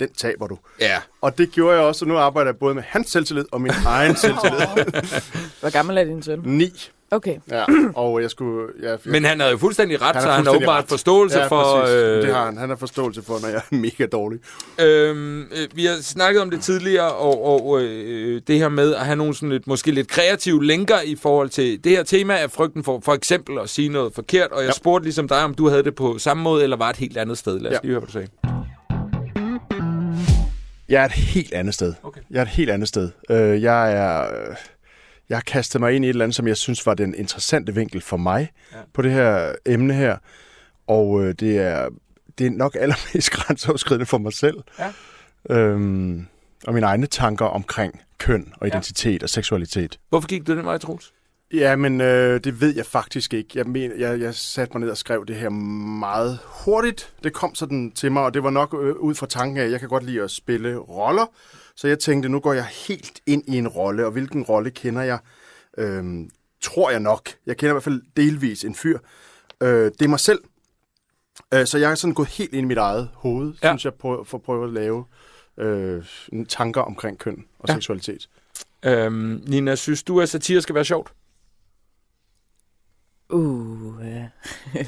[0.00, 0.58] den taber du.
[0.80, 1.00] Ja.
[1.20, 3.72] Og det gjorde jeg også, og nu arbejder jeg både med hans selvtillid og min
[3.86, 4.84] egen selvtillid.
[5.60, 6.40] Hvor gammel er din søn?
[6.44, 6.72] Ni.
[7.10, 7.36] Okay.
[7.50, 8.66] Ja, og jeg skulle...
[8.82, 10.88] Jeg, jeg, Men han havde jo fuldstændig ret, Han så han har fuldstændig åbenbart ret.
[10.88, 11.80] forståelse ja, for...
[11.80, 11.94] præcis.
[11.96, 12.56] Øh, Det har han.
[12.56, 14.38] Han har forståelse for, når jeg er mega dårlig.
[14.80, 19.00] Øhm, øh, vi har snakket om det tidligere, og, og øh, det her med at
[19.06, 22.50] have nogle sådan lidt, måske lidt kreative linker i forhold til det her tema af
[22.50, 24.66] frygten for for eksempel at sige noget forkert, og jeg Ja.
[24.66, 24.72] ja.
[24.72, 27.38] spurgte ligesom dig, om du havde det på samme måde, eller var et helt andet
[27.38, 27.60] sted.
[27.60, 27.76] Lad os Ja.
[27.76, 27.80] ja.
[27.82, 28.28] lige høre, hvad du sagde.
[30.88, 31.94] Jeg er et helt andet sted.
[32.02, 32.20] Okay.
[32.30, 33.10] Jeg er et helt andet sted.
[33.30, 34.20] Øh, jeg er...
[34.22, 34.56] øh,
[35.28, 38.00] Jeg kastet mig ind i et eller andet, som jeg synes var den interessante vinkel
[38.00, 38.78] for mig ja.
[38.78, 38.82] Ja.
[38.94, 40.16] på det her emne her.
[40.86, 41.88] Og øh, det er
[42.38, 44.56] det er nok allermest grænseoverskridende for mig selv.
[44.78, 44.92] Ja.
[45.50, 46.26] Øhm,
[46.66, 49.98] og mine egne tanker omkring køn og identitet og seksualitet.
[50.08, 51.12] Hvorfor gik du den vej, Troels?
[51.52, 53.50] Ja, men øh, det ved jeg faktisk ikke.
[53.54, 57.12] Jeg, men, jeg, jeg satte mig ned og skrev det her meget hurtigt.
[57.24, 59.70] Det kom sådan til mig, og det var nok øh, ud fra tanken af, at
[59.70, 61.26] jeg kan godt lide at spille roller.
[61.78, 65.02] Så jeg tænkte, nu går jeg helt ind i en rolle, og hvilken rolle kender
[65.02, 65.18] jeg?
[65.78, 67.28] Øhm, tror jeg nok.
[67.46, 68.98] Jeg kender i hvert fald delvis en fyr.
[69.62, 70.40] Øh, det er mig selv.
[71.54, 73.68] Øh, så jeg er sådan gået helt ind i mit eget hoved, ja.
[73.68, 75.04] Synes jeg, på, for at prøve at lave
[75.58, 76.04] øh,
[76.48, 77.74] tanker omkring køn og ja.
[77.74, 78.28] Seksualitet.
[78.82, 81.12] Øhm, Nina, synes du, at satire skal være sjovt?
[83.30, 84.28] Uh, ja.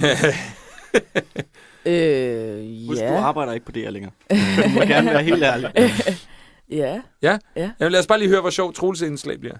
[1.90, 3.20] øh, Husk, du ja.
[3.20, 4.12] arbejder ikke på det her længere.
[4.30, 5.72] Du må gerne være helt ærlig.
[6.70, 7.00] Ja.
[7.80, 9.56] Jamen, lad os bare lige høre, hvor sjovt Troels indslag bliver.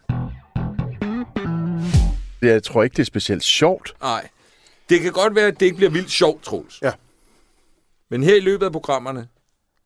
[2.43, 3.95] Jeg tror ikke, det er specielt sjovt.
[4.01, 4.29] Nej.
[4.89, 6.83] Det kan godt være, at det ikke bliver vildt sjovt, Troels.
[6.83, 6.93] Ja.
[8.11, 9.29] Men her i løbet af programmerne,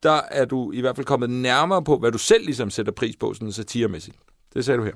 [0.02, 3.16] der er du i hvert fald kommet nærmere på, hvad du selv ligesom sætter pris
[3.20, 4.16] på, sådan satiremæssigt.
[4.54, 4.92] Det sagde du her.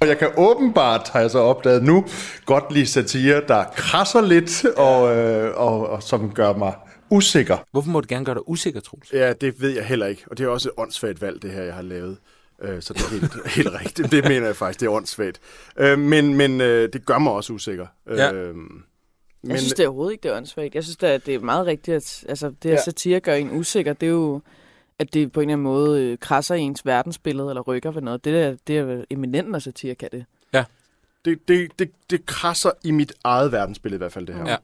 [0.00, 2.04] Og jeg kan åbenbart, har jeg så opdaget nu,
[2.46, 6.74] godt lide satire, der krasser lidt, og, øh, og, og som gør mig
[7.10, 7.58] usikker.
[7.70, 9.12] Hvorfor må du gerne gøre dig usikker, Troels?
[9.12, 10.24] Ja, det ved jeg heller ikke.
[10.26, 12.16] Og det er også et åndssvagt valg, det her, jeg har lavet.
[12.62, 14.10] Øh, så det er helt, helt rigtigt.
[14.12, 15.40] Det mener jeg faktisk, det er åndssvagt.
[15.78, 17.86] Øh, men men øh, det gør mig også usikker.
[18.08, 18.32] Ja.
[18.32, 18.54] Øh,
[19.48, 20.74] Jeg synes det er overhovedet ikke, det er åndssvagt.
[20.74, 22.76] Jeg synes da, at det er meget rigtigt, at altså, det her Ja.
[22.76, 22.82] ja.
[22.84, 23.92] satire gør en usikker.
[23.92, 24.40] Det er jo,
[24.98, 28.02] at det på en eller anden måde øh, krasser i ens verdensbillede eller rykker ved
[28.02, 28.24] noget.
[28.24, 30.24] Det er, det er eminent, når satire kan det.
[31.24, 34.50] det, det, det, det krasser i mit eget verdensbillede i hvert fald, det her.
[34.50, 34.56] Ja.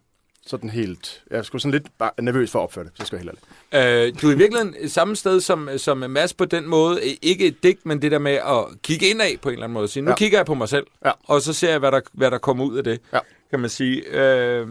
[0.47, 1.23] Sådan helt...
[1.31, 3.39] Jeg sgu sådan lidt bare nervøs for at opføre det, så skal jeg helt
[3.75, 4.07] ærlig.
[4.15, 7.01] Øh, du er i virkeligheden samme sted som, som Mads på den måde.
[7.23, 9.89] Ikke et digt, men det der med at kigge indad på en eller anden måde.
[9.89, 10.17] Sige, nu Ja.
[10.17, 11.11] kigger jeg på mig selv, Ja.
[11.25, 13.19] og så ser jeg, hvad der, hvad der kommer ud af det, Ja.
[13.51, 14.03] kan man sige.
[14.11, 14.67] Øh,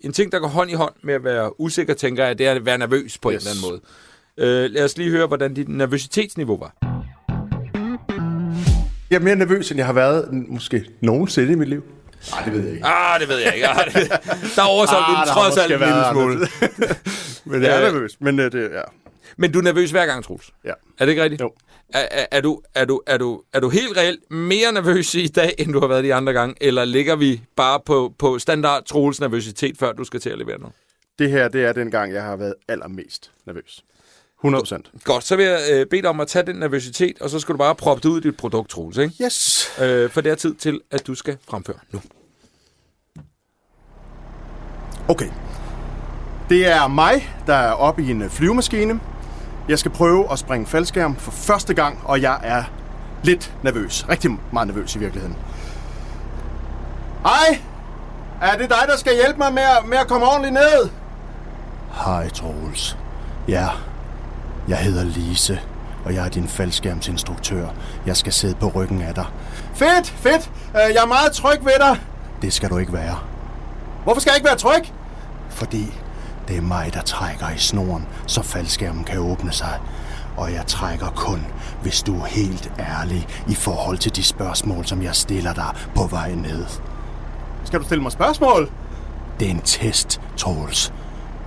[0.00, 2.52] en ting, der går hånd i hånd med at være usikker, tænker jeg, det er
[2.52, 3.34] at være nervøs på yes.
[3.44, 3.80] en eller anden
[4.36, 4.64] måde.
[4.64, 6.74] Øh, lad os lige høre, hvordan dit nervøsitetsniveau var.
[9.10, 11.82] Jeg er mere nervøs, end jeg har været måske nogensinde i mit liv.
[12.30, 12.86] Nej, det ved jeg ikke.
[12.86, 13.68] Ah, det ved jeg ikke.
[13.68, 14.08] Ah, det ved...
[14.56, 16.48] Der oversolgte ah, Ah, trods alt en lille smule.
[17.50, 17.92] Men jeg er Øh.
[17.94, 18.16] nervøs.
[18.20, 18.82] Men øh, det, ja.
[19.36, 20.50] Men du er nervøs hver gang, Troels.
[20.64, 20.70] Ja.
[20.70, 21.40] Er det ikke rigtigt?
[21.40, 21.52] Jo.
[21.94, 25.26] Er, er, er, du, er, du, er, du, er du helt reelt mere nervøs i
[25.28, 26.54] dag, end du har været de andre gange?
[26.60, 30.58] Eller ligger vi bare på, på standard Troels nervøsitet, før du skal til at levere
[30.58, 30.74] noget?
[31.18, 33.84] Det her, det er den gang, jeg har været allermest nervøs.
[34.40, 34.90] 100 procent.
[35.04, 37.52] Godt, så vil jeg øh, bede dig om at tage den nervøsitet, og så skal
[37.52, 38.96] du bare proppe det ud i dit produkt, Troels.
[38.96, 39.24] Ikke?
[39.24, 39.68] Yes.
[39.80, 42.00] Øh, for det er tid til, at du skal fremføre nu.
[45.08, 45.28] Okay.
[46.48, 49.00] Det er mig, der er oppe i en øh, flyvemaskine.
[49.68, 52.64] Jeg skal prøve at springe faldskærm for første gang, og jeg er
[53.22, 54.08] lidt nervøs.
[54.08, 55.36] Rigtig meget nervøs i virkeligheden.
[57.22, 57.60] Hej!
[58.42, 60.88] Er det dig, der skal hjælpe mig med at, med at komme ordentligt ned?
[61.92, 62.96] Hej, Troels.
[63.48, 63.68] Ja,
[64.70, 65.60] jeg hedder Lise,
[66.04, 67.68] og jeg er din faldskærmsinstruktør.
[68.06, 69.24] Jeg skal sidde på ryggen af dig.
[69.74, 70.50] Fedt, fedt.
[70.74, 72.00] Øh, Jeg er meget tryg ved dig.
[72.42, 73.18] Det skal du ikke være.
[74.04, 74.92] Hvorfor skal jeg ikke være tryg?
[75.50, 75.94] Fordi
[76.48, 79.78] det er mig, der trækker i snoren, så faldskærmen kan åbne sig.
[80.36, 81.46] Og jeg trækker kun,
[81.82, 86.04] hvis du er helt ærlig i forhold til de spørgsmål, som jeg stiller dig på
[86.06, 86.64] vej ned.
[87.64, 88.70] Skal du stille mig spørgsmål?
[89.40, 90.92] Det er en test, Troels.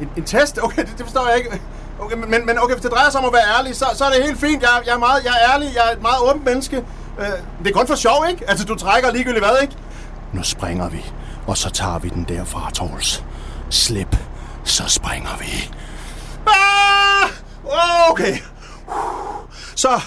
[0.01, 0.59] En, en test?
[0.63, 1.61] Okay, det, det forstår jeg ikke.
[2.03, 4.09] Okay, men, men okay, hvis det drejer sig om at være ærlig, så, så er
[4.09, 4.61] det helt fint.
[4.61, 6.77] Jeg, jeg, er meget, jeg er ærlig, jeg er et meget åbent menneske.
[7.19, 7.25] Øh,
[7.63, 8.49] det er kun for sjov, ikke?
[8.49, 9.75] Altså, du trækker ligegyldigt hvad, ikke?
[10.33, 11.05] Nu springer vi,
[11.47, 13.23] og så tager vi den derfra, Troels.
[13.69, 14.15] Slip,
[14.63, 15.71] så springer vi.
[16.47, 17.29] Ah!
[18.09, 18.37] Okay.
[19.75, 20.01] Så...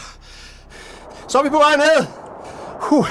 [1.29, 2.07] Så er vi på vej ned.
[2.81, 3.09] Huh.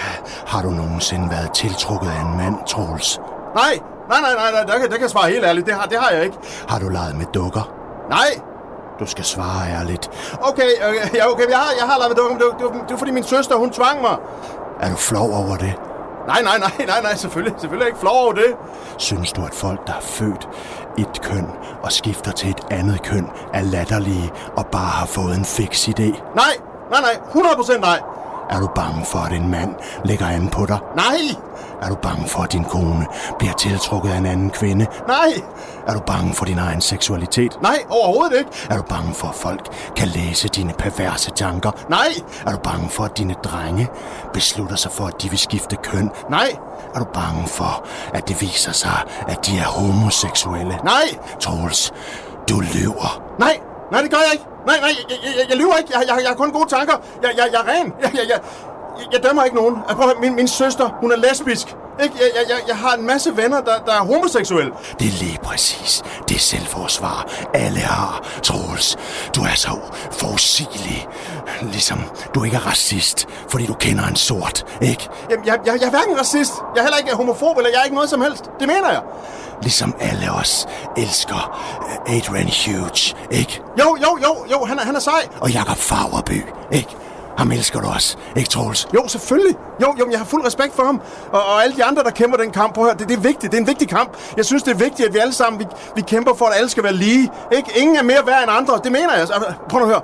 [0.47, 3.19] Har du nogensinde været tiltrukket af en mand, Troels?
[3.55, 3.79] Nej,
[4.09, 5.65] nej, nej, nej, nej, der kan, der kan jeg svare helt ærligt.
[5.65, 6.37] Det har, det har jeg ikke.
[6.69, 7.73] Har du leget med dukker?
[8.09, 8.54] Nej.
[8.99, 10.09] Du skal svare ærligt.
[10.41, 12.81] Okay, okay, ja, okay, jeg har, jeg har lavet dukke, men det, var- det, var-
[12.83, 14.15] det var fordi min søster, hun tvang mig.
[14.81, 15.73] Er du flov over det?
[16.27, 18.55] Nej, nej, nej, nej, nej, selvfølgelig, selvfølgelig er jeg ikke flov over det.
[18.97, 20.49] Synes du, at folk, der er født
[20.97, 21.47] et køn
[21.83, 26.01] og skifter til et andet køn, er latterlige og bare har fået en fix idé?
[26.35, 26.53] Nej,
[26.91, 27.99] nej, nej, 100% nej.
[28.49, 29.75] Er du bange for, at en mand
[30.05, 30.77] lægger an på dig?
[30.95, 31.17] Nej,
[31.85, 33.05] er du bange for, at din kone
[33.39, 34.87] bliver tiltrukket af en anden kvinde?
[35.07, 35.27] nej,
[35.87, 37.57] Er du bange for din egen seksualitet?
[37.61, 38.49] nej, overhovedet ikke.
[38.69, 41.71] Er du bange for, at folk kan læse dine perverse tanker?
[41.89, 42.07] Nej,
[42.47, 43.87] Er du bange for, at dine drenge
[44.33, 46.11] beslutter sig for, at de vil skifte køn?
[46.29, 46.55] nej,
[46.95, 50.79] Er du bange for, at det viser sig, at de er homoseksuelle?
[50.83, 51.03] nej,
[51.39, 51.93] Troels,
[52.49, 53.21] du lyver.
[53.39, 53.59] nej,
[53.91, 54.45] nej, det gør jeg ikke.
[54.67, 55.91] Nej, nej, jeg, jeg, jeg, jeg lyver ikke.
[55.93, 56.93] Jeg, jeg, jeg har kun gode tanker.
[57.23, 57.93] Jeg, jeg, jeg er ren.
[58.01, 58.39] Jeg, jeg, jeg,
[59.13, 59.75] jeg, dømmer ikke nogen.
[59.89, 61.75] Prøv, min, min søster, hun er lesbisk.
[62.03, 62.15] Ikke?
[62.19, 64.71] Jeg, jeg, jeg, jeg har en masse venner, der, der er homoseksuelle.
[64.99, 68.23] Det er lige præcis det selvforsvar, alle har.
[68.43, 68.97] Troels,
[69.35, 69.69] du er så
[70.11, 71.07] forudsigelig.
[71.61, 72.01] Ligesom
[72.35, 75.09] du ikke er racist, fordi du kender en sort, ikke?
[75.29, 76.53] Jamen, jeg, jeg, jeg er hverken racist.
[76.75, 78.43] Jeg er heller ikke homofob, eller jeg er ikke noget som helst.
[78.59, 79.01] Det mener jeg.
[79.61, 80.67] Ligesom alle os
[80.97, 81.59] elsker
[82.07, 83.61] øh, Adrian Hughes, ikke?
[83.79, 85.27] Jo, jo, jo, jo, han er, han er sej.
[85.41, 86.95] Og Jakob Fagerby, ikke?
[87.37, 88.87] Ham elsker du også, ikke Troels?
[88.93, 89.55] Jo, selvfølgelig.
[89.81, 91.01] Jo, jo, jeg har fuld respekt for ham.
[91.31, 93.21] Og, og alle de andre, der kæmper den kamp, prøv at høre, det, det er
[93.21, 93.51] vigtigt.
[93.51, 94.09] Det er en vigtig kamp.
[94.37, 95.65] Jeg synes, det er vigtigt, at vi alle sammen vi,
[95.95, 97.31] vi kæmper for, at alle skal være lige.
[97.51, 97.71] Ikke?
[97.79, 98.79] Ingen er mere værd end andre.
[98.83, 99.19] Det mener jeg.
[99.19, 100.01] Altså, Prøv at høre.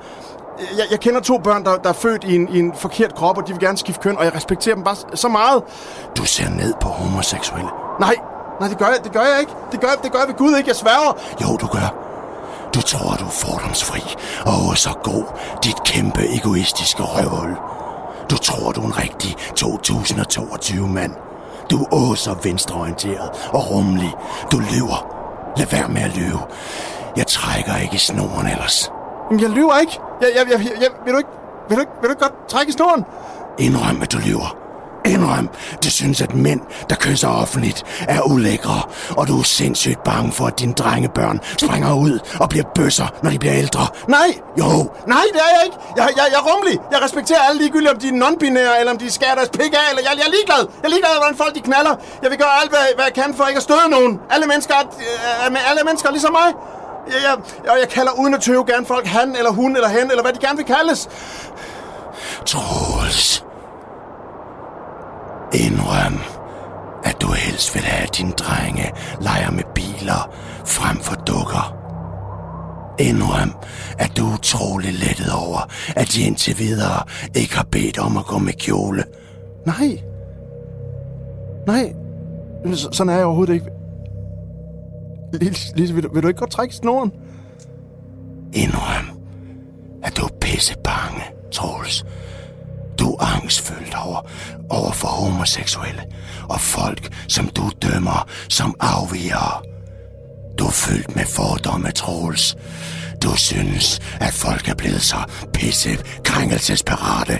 [0.77, 3.37] Jeg, jeg kender to børn, der, der er født i en, i en forkert krop,
[3.37, 5.63] og de vil gerne skifte køn, og jeg respekterer dem bare så meget.
[6.17, 7.69] Du ser ned på homoseksuelle.
[7.99, 8.15] Nej,
[8.59, 9.51] nej, det gør jeg, det gør jeg ikke.
[9.71, 10.67] Det gør, det gør jeg ved Gud ikke.
[10.69, 11.13] Jeg sværger.
[11.41, 12.10] Jo, du gør.
[12.73, 14.01] Du tror, du er fordomsfri
[14.45, 15.23] og så god,
[15.63, 17.55] dit kæmpe egoistiske røvhul.
[18.29, 21.11] Du tror, du er en rigtig 2022-mand.
[21.71, 24.13] Du er åh, så venstreorienteret og rummelig.
[24.51, 25.07] Du lyver.
[25.57, 26.39] Lad være med at lyve.
[27.17, 28.91] Jeg trækker ikke i snoren ellers.
[29.29, 29.99] Jamen, jeg lyver ikke.
[30.21, 31.29] Jeg, jeg, jeg, jeg, jeg, vil, du ikke
[31.69, 33.03] vil, du ikke, vil du ikke godt trække i snoren?
[33.59, 34.60] Indrøm, at du lyver.
[35.05, 35.49] Indrøm,
[35.83, 40.45] du synes, at mænd, der kysser offentligt, er ulækre, og du er sindssygt bange for,
[40.45, 43.87] at dine drengebørn springer ud og bliver bøsser, når de bliver ældre.
[44.07, 45.77] Nej, Jo, Nej, det er jeg ikke.
[45.97, 46.79] Jeg, jeg, jeg er rummelig.
[46.91, 49.85] Jeg respekterer alle ligegyldigt, om de er non-binære, eller om de skærer deres pik af,
[49.91, 50.63] eller jeg, jeg er ligeglad.
[50.81, 51.95] Jeg er ligeglad, hvordan folk de knaller.
[52.23, 54.19] Jeg vil gøre alt, hvad, hvad jeg kan for ikke at støde nogen.
[54.33, 54.85] Alle mennesker er,
[55.45, 56.49] øh, alle mennesker er ligesom mig.
[57.11, 57.35] Jeg, jeg,
[57.65, 60.33] jeg, jeg kalder uden at tøve gerne folk han, eller hun, eller hen, eller hvad
[60.33, 61.09] de gerne vil kaldes.
[62.45, 63.43] Troels.
[65.53, 66.19] Indrøm,
[67.03, 68.91] at du helst vil have, at dine drenge
[69.21, 70.31] leger med biler
[70.65, 71.75] frem for dukker.
[72.99, 73.55] Indrøm,
[73.99, 75.59] at du er utrolig lettet over,
[75.95, 77.03] at de indtil videre
[77.35, 79.03] ikke har bedt om at gå med kjole.
[79.65, 80.01] Nej.
[81.67, 81.93] Nej.
[82.73, 83.65] Så, sådan er jeg overhovedet ikke.
[85.33, 87.11] Lise, Lise vil, du, vil du ikke godt trække snoren?
[88.53, 89.19] Indrøm,
[90.03, 92.05] at du er pisse bange, Troels.
[93.01, 94.19] Du er angstfyldt over,
[94.69, 96.03] over for homoseksuelle
[96.49, 99.61] og folk, som du dømmer som afvigere.
[100.59, 102.55] Du er fyldt med fordomme, Troels.
[103.23, 105.17] Du synes, at folk er blevet så
[105.53, 105.89] pisse
[106.23, 107.39] krænkelsesparate.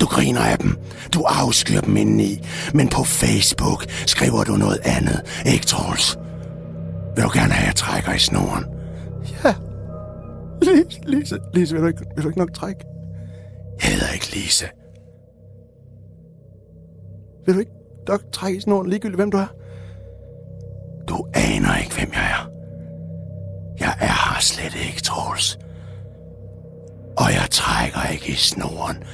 [0.00, 0.78] Du griner af dem.
[1.14, 2.46] Du afskyr dem indeni.
[2.74, 6.18] Men på Facebook skriver du noget andet, ikke Troels?
[7.14, 8.64] Vil du gerne have, at jeg trækker i snoren?
[9.44, 9.54] Ja.
[10.62, 12.84] Lise, Lise, Lise vil, du ikke, vil du ikke nok trække?
[13.82, 14.66] Jeg hedder ikke Lise.
[17.48, 17.72] Vil du ikke
[18.08, 19.46] nok trække i snoren, ligegyldigt hvem du er?
[21.08, 22.50] Du aner ikke, hvem jeg er.
[23.80, 25.58] Jeg er her slet ikke, Troels.
[27.16, 29.04] Og jeg trækker ikke i snoren.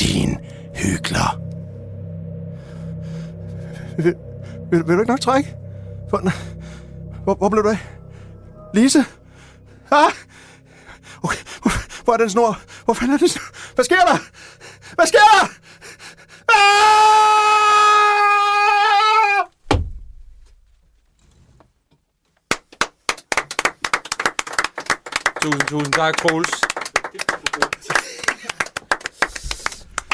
[0.00, 0.38] Din
[0.74, 1.40] hygler.
[3.96, 4.14] Vil,
[4.70, 5.56] vil, vil du ikke nok trække?
[6.08, 6.20] Hvor,
[7.24, 7.78] hvor, hvor blev du af?
[8.74, 8.98] Lise?
[9.90, 10.12] Ah!
[11.22, 12.58] Okay, hvor, hvor er den snor?
[12.84, 13.74] Hvor fanden er den snor?
[13.74, 14.18] Hvad sker der?
[14.94, 15.46] Hvad sker der?
[16.48, 17.37] Ah!
[25.48, 26.50] Tusind, tusind tak, Troels.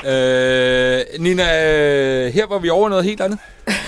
[0.07, 1.47] Øh, Nina,
[2.27, 3.39] øh, her var vi over noget helt andet.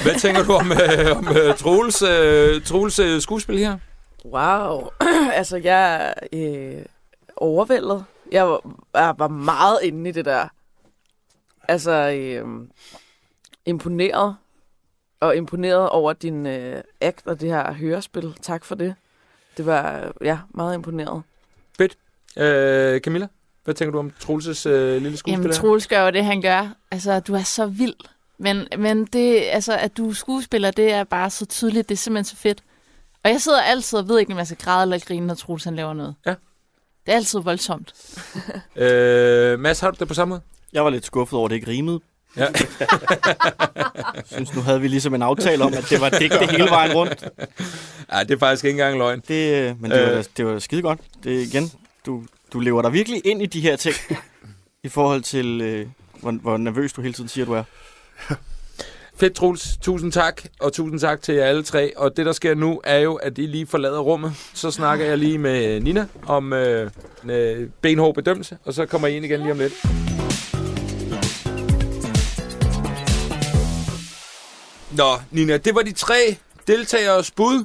[0.02, 3.78] Hvad tænker du om, øh, om øh, Troels, øh, Troels øh, skuespil her?
[4.24, 4.88] Wow.
[5.38, 6.84] altså, jeg er øh,
[7.36, 8.04] overvældet.
[8.32, 8.60] Jeg var,
[8.94, 10.48] jeg var meget inde i det der.
[11.68, 12.46] Altså, øh,
[13.66, 14.36] imponeret.
[15.20, 18.34] Og imponeret over din øh, act og det her hørespil.
[18.42, 18.94] Tak for det.
[19.56, 21.22] Det var, ja, meget imponeret.
[22.38, 23.26] Øh, Camilla,
[23.64, 25.52] hvad tænker du om Troels' øh, lille skuespil Jamen?
[25.52, 26.76] Troels gør jo det, han gør.
[26.90, 27.94] Altså, du er så vild.
[28.38, 31.88] Men, men det, altså, at du er skuespiller, det er bare så tydeligt.
[31.88, 32.62] Det er simpelthen så fedt.
[33.24, 35.64] Og jeg sidder altid og ved ikke, om jeg skal græde eller grine, når Troels
[35.64, 36.14] han laver noget.
[36.26, 36.34] Ja.
[37.06, 37.94] Det er altid voldsomt.
[38.76, 40.40] Øh, Mads, har du det på samme måde?
[40.72, 42.00] Jeg var lidt skuffet over, at det ikke rimede.
[42.36, 42.46] Ja.
[44.32, 47.24] synes, nu havde vi ligesom en aftale om, at det var digte hele vejen rundt.
[48.10, 49.22] Nej, det er faktisk ikke engang løgn.
[49.28, 50.24] Det, øh, men det var, Øh.
[50.36, 51.00] det var skide godt.
[51.24, 51.72] Det igen,
[52.06, 52.22] du,
[52.52, 53.94] du lever dig virkelig ind i de her ting,
[54.84, 55.86] i forhold til, øh,
[56.20, 57.62] hvor, hvor nervøs du hele tiden siger, du er.
[59.18, 59.76] Fedt, Troels.
[59.82, 61.96] Tusind tak, og tusind tak til jer alle tre.
[61.96, 64.32] Og det, der sker nu, er jo, at I lige forlader rummet.
[64.54, 66.90] Så snakker jeg lige med Nina om øh,
[67.24, 69.72] øh, benhård bedømmelse, og så kommer I ind igen lige om lidt.
[74.96, 76.36] Nå, Nina, det var de tre
[76.66, 77.64] deltageres bud.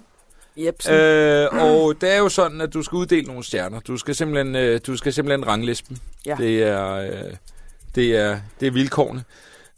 [0.57, 0.89] Yep.
[0.89, 3.79] Øh, og det er jo sådan, at du skal uddele nogle stjerner.
[3.79, 5.97] Du skal simpelthen, øh, du skal simpelthen rangliste dem.
[6.25, 6.35] Ja.
[6.39, 7.35] Det er, øh,
[7.95, 9.23] det er, det er vilkårene.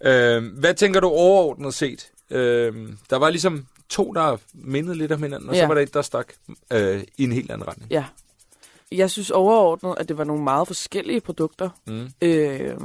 [0.04, 2.08] Øh, hvad tænker du overordnet set?
[2.30, 2.74] Øh,
[3.10, 5.68] der var ligesom to, der mindede lidt om hinanden, og så Ja.
[5.68, 6.28] var der et, der stak
[6.72, 7.92] øh, i en helt anden retning.
[7.92, 8.06] Ja.
[8.92, 11.70] Jeg synes overordnet, at det var nogle meget forskellige produkter.
[11.88, 12.08] Mm.
[12.22, 12.76] Øh,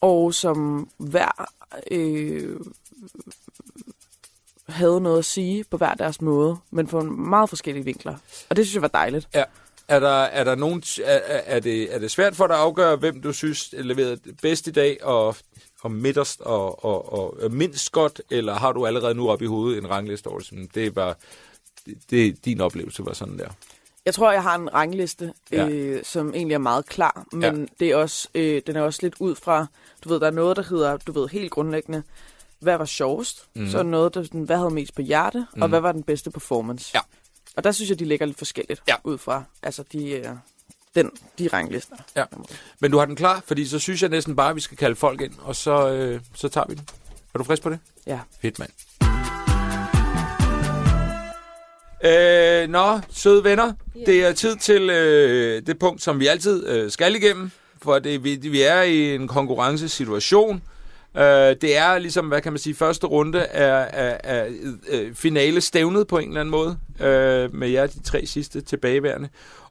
[0.00, 1.48] og som hver
[1.90, 2.56] øh,
[4.68, 8.16] havde noget at sige på hver deres måde, men på meget forskellige vinkler.
[8.48, 9.28] Og det synes jeg var dejligt.
[9.88, 12.96] Er der, er der nogen, er, er, det, er det svært for dig at afgøre,
[12.96, 15.36] hvem du synes leverede bedst i dag, og,
[15.80, 19.78] og midterst og, og, og mindst godt, eller har du allerede nu op i hovedet
[19.78, 21.16] en rangliste over, sådan, det var,
[21.86, 23.48] det, det, din oplevelse var sådan der?
[24.04, 25.68] Jeg tror, jeg har en rangliste, Ja.
[25.68, 27.52] øh, som egentlig er meget klar, men Ja.
[27.52, 27.64] ja.
[27.80, 29.66] det er også, øh, den er også lidt ud fra,
[30.04, 32.02] du ved, der er noget, der hedder, du ved, helt grundlæggende,
[32.60, 33.44] hvad var sjovest?
[33.54, 33.64] Mhm.
[33.64, 33.70] Mm.
[33.70, 35.62] Så er noget, der sådan, hvad havde mest på hjerte, mm.
[35.62, 36.90] og hvad var den bedste performance?
[36.94, 37.00] Ja.
[37.56, 38.94] Og der synes jeg, de ligger lidt forskelligt Ja.
[39.04, 40.26] ud fra, altså de, øh,
[40.94, 41.96] den, de ranglister.
[42.16, 42.24] Ja.
[42.80, 44.96] Men du har den klar, fordi så synes jeg næsten bare, at vi skal kalde
[44.96, 46.88] folk ind, og så, øh, så tager vi den.
[47.34, 47.78] Er du frisk på det?
[48.06, 48.20] Ja.
[48.42, 48.70] Fedt, mand.
[52.04, 53.72] Øh, nå, søde venner.
[54.06, 57.50] Det er tid til øh, det punkt, som vi altid øh, skal igennem.
[57.82, 60.62] For det, vi, vi er i en konkurrencesituation.
[61.16, 64.50] Øh, det er ligesom, hvad kan man sige, første runde af, af, af
[65.14, 66.78] finale stævnet på en eller anden måde.
[67.00, 69.28] Øh, med jer, de tre sidste tilbageværende.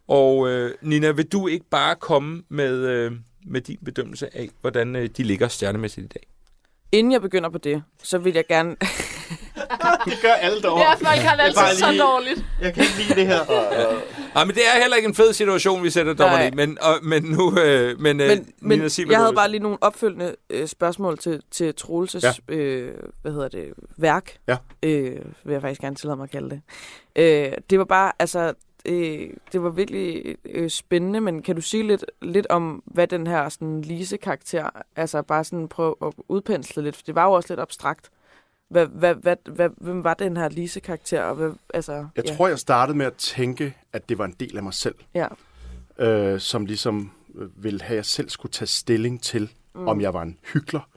[0.08, 3.12] Og øh, Nina, vil du ikke bare komme med, øh,
[3.48, 6.28] med din bedømmelse af, hvordan øh, de ligger stjernemæssigt i dag?
[6.92, 8.76] Inden jeg begynder på det, så vil jeg gerne...
[10.06, 10.80] Det gør alle dog.
[10.80, 12.46] Ja, folk har det altid så dårligt.
[12.62, 13.40] Jeg kan ikke lide det her.
[14.38, 16.52] Nej, men det er heller ikke en fed situation, vi sætter dommerne i.
[16.52, 17.60] Men, og, men nu...
[17.60, 21.18] Øh, men, øh, men men Nina, sig, jeg havde bare lige nogle opfølgende øh, spørgsmål
[21.18, 22.32] til, til Troelses, Ja.
[22.50, 22.56] ja.
[22.56, 24.38] øh, hvad hedder det, værk.
[24.48, 24.58] Ja.
[24.84, 26.62] Øh, vil jeg faktisk gerne tillade mig at kalde det.
[27.16, 28.54] Øh, det var bare, altså,
[28.86, 33.28] øh, det var virkelig øh, spændende, men kan du sige lidt, lidt om, hvad den
[33.28, 37.48] her sådan, Lise-karakter, altså bare sådan prøve at udpensle lidt, for det var jo også
[37.54, 38.10] lidt abstrakt.
[38.70, 41.22] Hvad, hvad, hvad, hvad, hvem var den her Lise-karakter?
[41.24, 42.36] Og hvad, altså, Jeg ja.
[42.36, 45.28] tror, jeg startede med at tænke, at det var en del af mig selv, Ja.
[46.00, 49.88] øh, som ligesom øh, ville have, at jeg selv skulle tage stilling til, mm.
[49.88, 50.90] om jeg var en hykler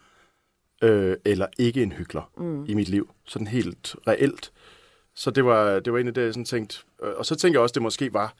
[0.82, 2.64] øh, eller ikke en hykler mm.
[2.64, 3.10] i mit liv.
[3.26, 4.52] Sådan helt reelt.
[5.14, 6.78] Så det var, det var egentlig det, jeg sådan tænkte.
[7.02, 8.34] Øh, Og så tænker jeg også, det måske var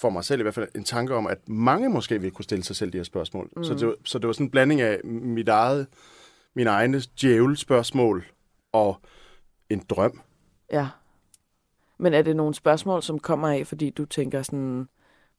[0.00, 2.64] for mig selv i hvert fald en tanke om, at mange måske ville kunne stille
[2.64, 3.50] sig selv de her spørgsmål.
[3.56, 3.64] Mm.
[3.64, 5.86] Så, det, var- så det var sådan en blanding af mit eget,
[6.56, 8.24] mine egne djævelspørgsmål
[8.72, 9.00] og
[9.70, 10.20] en drøm.
[10.72, 10.88] Ja.
[11.98, 14.88] Men er det nogle spørgsmål, som kommer af, fordi du tænker sådan,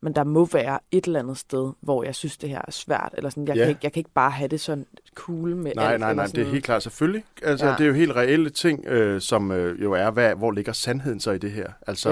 [0.02, 3.14] men der må være et eller andet sted, hvor jeg synes, det her er svært,
[3.18, 3.62] eller sådan, jeg, Ja.
[3.64, 6.00] kan, ikke, jeg kan ikke bare have det sådan cool med Nej, alt.
[6.00, 7.24] nej, nej, sådan, det er helt klart selvfølgelig.
[7.44, 7.66] Altså.
[7.66, 7.72] Ja.
[7.72, 11.20] Det er jo helt reelle ting, øh, som øh, jo er, hvad, hvor ligger sandheden
[11.20, 11.72] så i det her?
[11.88, 12.10] Altså,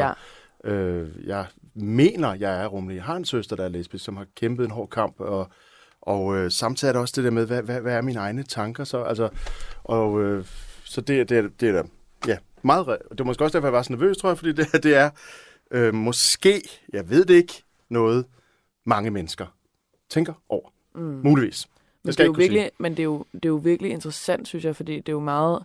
[0.65, 0.71] Ja.
[0.71, 1.45] øh, jeg
[1.75, 2.95] mener, jeg er rummelig.
[2.95, 5.47] Jeg har en søster, der er lesbisk, som har kæmpet en hård kamp, og,
[6.01, 8.43] og øh, samtidig er der også det der med, hvad, hvad, hvad er mine egne
[8.43, 9.03] tanker så?
[9.03, 9.29] Altså,
[9.83, 10.45] og øh,
[10.89, 11.83] så det, det, det er da,
[12.27, 14.83] ja, meget, det var måske også derfor, jeg var så nervøs, tror jeg, fordi det,
[14.83, 15.09] det er
[15.71, 16.61] øh, måske,
[16.93, 18.25] jeg ved det ikke, noget
[18.85, 19.45] mange mennesker
[20.09, 20.69] tænker over.
[20.95, 21.01] Mm.
[21.23, 21.67] Muligvis.
[22.03, 22.49] Men Det skal det, er jo sige.
[22.49, 25.13] virkelig, men det er, jo, det er jo virkelig interessant, synes jeg, fordi det er
[25.13, 25.63] jo meget...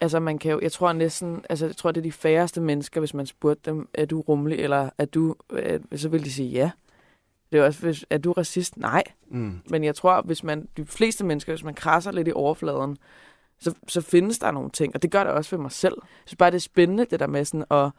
[0.00, 3.00] Altså, man kan jo, jeg tror næsten, altså, jeg tror, det er de færreste mennesker,
[3.00, 6.48] hvis man spurgte dem, er du rummelig, eller er du, øh, så vil de sige
[6.48, 6.70] ja.
[7.52, 8.76] Det er også, hvis, er du racist?
[8.76, 9.02] Nej.
[9.28, 9.60] Mm.
[9.70, 12.98] Men jeg tror, hvis man, de fleste mennesker, hvis man krasser lidt i overfladen,
[13.64, 15.94] så, så findes der nogle ting, og det gør det også ved mig selv.
[16.26, 17.90] Synes bare, det er spændende, det der med sådan at,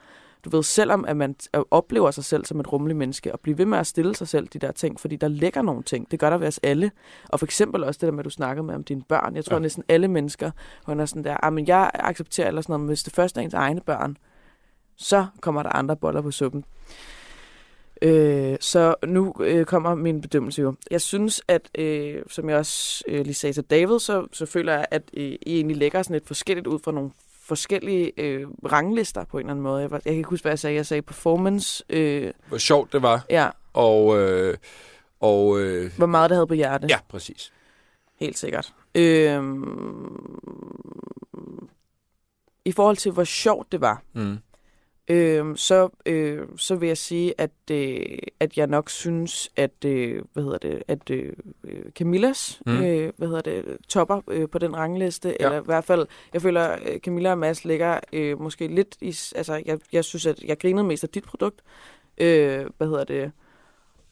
[0.46, 1.36] du ved, selvom at man
[1.72, 4.48] oplever sig selv som et rummeligt menneske, og blive ved med at stille sig selv
[4.48, 6.12] de der ting, fordi der ligger nogle ting.
[6.12, 6.92] Det gør der ved os alle.
[7.30, 9.36] Og for eksempel også det der med, at du snakkede med om dine børn.
[9.36, 9.60] Jeg tror ja.
[9.60, 10.52] næsten alle mennesker,
[10.86, 13.38] hun er sådan der, ah, men jeg accepterer eller sådan noget, men hvis det først
[13.38, 14.18] er ens egne børn,
[14.96, 16.66] så kommer der andre boller på suppen.
[18.02, 20.76] Øh, så nu øh, kommer min bedømmelse jo.
[20.92, 24.74] Jeg synes, at øh, som jeg også øh, lige sagde til David, så, så føler
[24.74, 29.24] jeg, at øh, I egentlig lægger sådan lidt forskelligt ud fra nogle forskellige øh, ranglister
[29.24, 29.82] på en eller anden måde.
[29.82, 30.76] Jeg, var, jeg kan ikke huske, hvad jeg sagde.
[30.76, 31.84] Jeg sagde performance.
[31.90, 33.26] Øh, Hvor sjovt det var.
[33.30, 34.58] ja, Og, øh,
[35.20, 36.90] og øh, hvor meget det havde på hjertet.
[36.90, 37.54] ja, præcis.
[38.20, 38.74] Helt sikkert.
[38.96, 39.44] Øh,
[42.66, 44.38] I forhold til, hvor sjovt det var, Mm.
[45.08, 50.22] Øh, så, øh, så vil jeg sige, at, øh, at jeg nok synes, at, øh,
[50.34, 51.34] hvad hedder det, at øh,
[51.64, 52.84] øh, Camillas, Mm.
[52.84, 55.46] øh, hvad hedder det, topper øh, på den rangliste, Ja.
[55.46, 59.08] eller i hvert fald, jeg føler, at Camilla og Mads ligger øh, måske lidt i,
[59.36, 61.62] altså, jeg, jeg synes, at jeg grinede mest af dit produkt,
[62.18, 63.32] øh, hvad hedder det,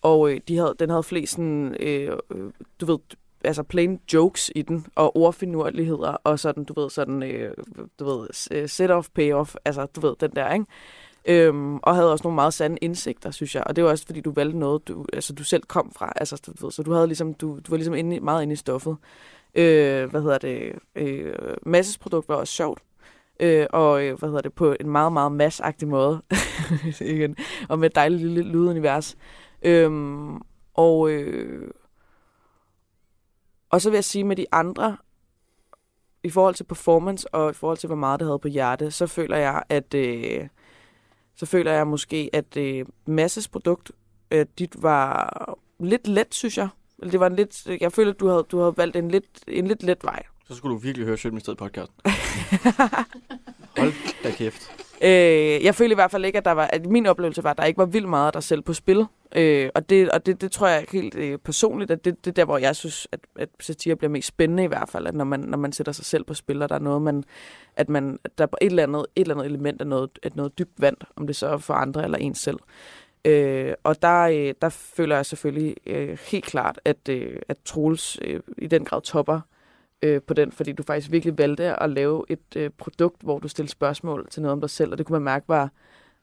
[0.02, 2.98] og øh, de havde, den havde flest sådan, øh, øh, du ved,
[3.44, 7.54] altså plain jokes i den, og ordfinurligheder, og sådan, du ved, sådan, øh,
[8.00, 10.66] du ved, øh, set-off, pay-off, altså, du ved, den der, ikke?
[11.26, 13.64] Øhm, og havde også nogle meget sande indsigter, synes jeg.
[13.68, 16.14] Og det var også, fordi du valgte noget, du, altså, du selv kom fra.
[16.16, 18.54] Altså, du ved, så du, havde ligesom, du, du var ligesom inde, i- meget inde
[18.54, 18.98] i stoffet.
[19.56, 20.72] Øh, hvad hedder det?
[20.96, 21.34] Øh,
[21.66, 22.80] Masses produkt var også sjovt.
[23.40, 26.22] Øh, og øh, hvad hedder det, på en meget, meget massagtig måde.
[27.02, 27.36] Igen.
[27.70, 29.18] og med et dejligt lille lydunivers.
[29.62, 30.38] Øhm,
[30.74, 31.72] og, øh,
[33.74, 34.98] og så vil jeg sige med de andre,
[36.24, 39.08] i forhold til performance og i forhold til, hvor meget det havde på hjerte, så
[39.08, 40.48] føler jeg, at øh,
[41.36, 43.92] så føler jeg måske, at øh, Masses produkt,
[44.32, 46.68] øh, dit var lidt let, synes jeg.
[47.00, 49.26] Eller Det var en lidt, jeg føler, at du havde, du havde valgt en lidt,
[49.48, 50.24] en lidt let vej.
[50.48, 51.92] Så skulle du virkelig høre Sjøtministeriet podcast.
[53.78, 54.83] Hold da kæft.
[55.04, 57.58] Øh, jeg føler i hvert fald ikke, at der var, at min oplevelse var, at
[57.58, 59.06] der ikke var vildt meget af dig selv på spil.
[59.36, 62.34] Øh, og det, og det, det tror jeg helt øh, personligt, at det, det er
[62.34, 65.26] der, hvor jeg synes, at, at satire bliver mest spændende i hvert fald, at når
[65.26, 67.24] man, når man sætter sig selv på spil, og der er noget, man,
[67.76, 70.36] at, man, at der er et eller, andet, et eller andet element af noget, at
[70.36, 72.60] noget dybt vand, om det så er for andre eller en selv.
[73.26, 78.20] Øh, og der, øh, der føler jeg selvfølgelig øh, helt klart, at, øh, at Troels
[78.22, 79.42] øh, i den grad topper
[80.04, 83.48] øh, på den, fordi du faktisk virkelig valgte at lave et øh, produkt, hvor du
[83.48, 85.70] stillede spørgsmål til noget om dig selv, og det kunne man mærke var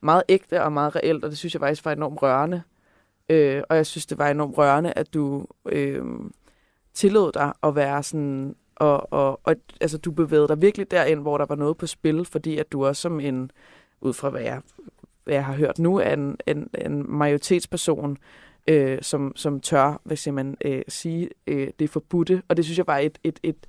[0.01, 2.61] meget ægte og meget reelt, og det synes jeg faktisk var enormt rørende.
[3.29, 6.05] Øh, og jeg synes, det var enormt rørende, at du øh,
[6.93, 11.37] tillod dig at være sådan, og, og, og altså, du bevægede dig virkelig derind, hvor
[11.37, 13.51] der var noget på spil, fordi at du også som en,
[14.01, 14.61] ud fra hvad jeg,
[15.23, 18.17] hvad jeg har hørt nu, er en, en, en majoritetsperson,
[18.67, 22.41] øh, som, som tør, hvad siger man, øh, sige øh, det forbudte.
[22.47, 23.67] Og det synes jeg var et, et, et,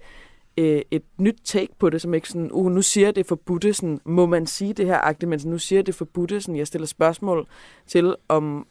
[0.56, 3.74] øh, et nyt take på det, som ikke sådan, uh, nu siger jeg det forbudte,
[3.74, 6.56] sådan, må man sige det her agtigt, men sådan, nu siger jeg det forbudte, sådan,
[6.56, 7.46] jeg stiller spørgsmål
[7.86, 8.66] til, om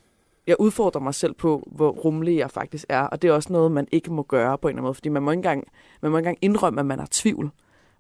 [0.48, 3.02] jeg udfordrer mig selv på, hvor rummelig jeg faktisk er.
[3.02, 5.10] Og det er også noget, man ikke må gøre på en eller anden måde, fordi
[5.10, 5.68] man må ikke engang,
[6.02, 7.52] man må ikke engang indrømme, at man har tvivl.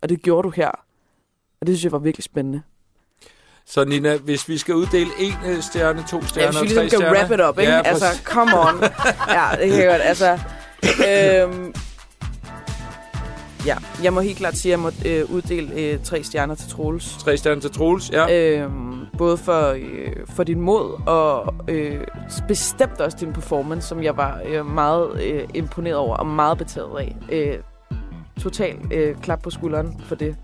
[0.02, 0.72] Og det gjorde du her.
[1.62, 2.62] Og det synes jeg var virkelig spændende.
[3.68, 6.82] Så Nina, hvis vi skal uddele en øh, stjerne, to Ja, stjerner, hvis vi tre
[6.84, 7.16] ligesom stjerner...
[7.28, 7.72] kan wrap it up, ikke?
[7.72, 8.76] Ja, Ja, altså, come on.
[9.38, 10.02] ja, det kan jeg godt.
[10.04, 10.40] Altså,
[11.54, 11.74] øhm,
[13.66, 16.70] ja, jeg må helt klart sige, at jeg må øh, uddele øh, tre stjerner til
[16.70, 17.18] Troels.
[17.20, 18.38] Tre stjerner til Troels, ja.
[18.62, 22.02] Øhm, både for, øh, for din mod og øh,
[22.48, 26.98] bestemt også din performance, som jeg var øh, meget øh, imponeret over og meget betaget
[27.00, 27.16] af.
[27.32, 27.58] Øh,
[28.40, 30.36] total øh, klap på skulderen for det.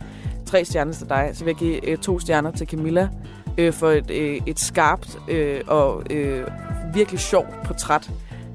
[0.45, 1.29] Tre stjerner til dig.
[1.33, 3.09] Så vil jeg give øh, to stjerner til Camilla
[3.57, 6.47] øh, for et, øh, et skarpt øh, og øh,
[6.93, 8.11] virkelig sjovt portræt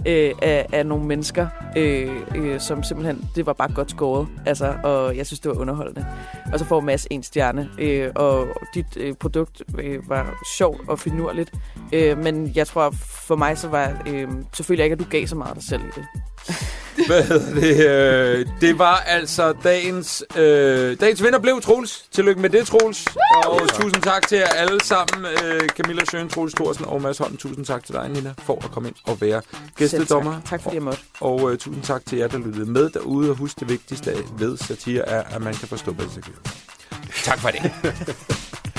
[0.07, 4.29] øh, af, af nogle mennesker, øh, øh, som simpelthen, det var bare godt skåret.
[4.47, 6.07] Altså, og jeg synes, det var underholdende.
[6.53, 10.99] Og så får Mads en stjerne, øh, og dit øh, produkt øh, var sjovt og
[10.99, 11.53] finurligt.
[11.93, 12.91] Øh, men jeg tror,
[13.27, 15.83] for mig så var, øh, selvfølgelig ikke, at du gav så meget af dig selv
[15.83, 16.32] i det.
[17.07, 17.87] Hvad det?
[17.89, 22.05] Øh, det var altså dagens, øh, dagens vinder blev Troels.
[22.13, 23.07] Tillykke med det, Troels.
[23.45, 25.27] Og tusind tak til jer alle sammen.
[25.45, 27.37] Øh, Camilla Sjøen, Troels Thorsen og Mads Holm.
[27.37, 29.43] Tusind tak til dig, Nina, for at komme ind og være
[29.77, 30.33] gæstedommer.
[30.33, 30.45] Tak.
[30.45, 31.01] tak fordi jeg måtte.
[31.21, 33.31] Og øh, tusind tak til jer, der lyttede med derude.
[33.31, 36.25] Og husk det vigtigste ved satire er, at man kan forstå, hvad det.
[37.25, 37.73] Tak for det.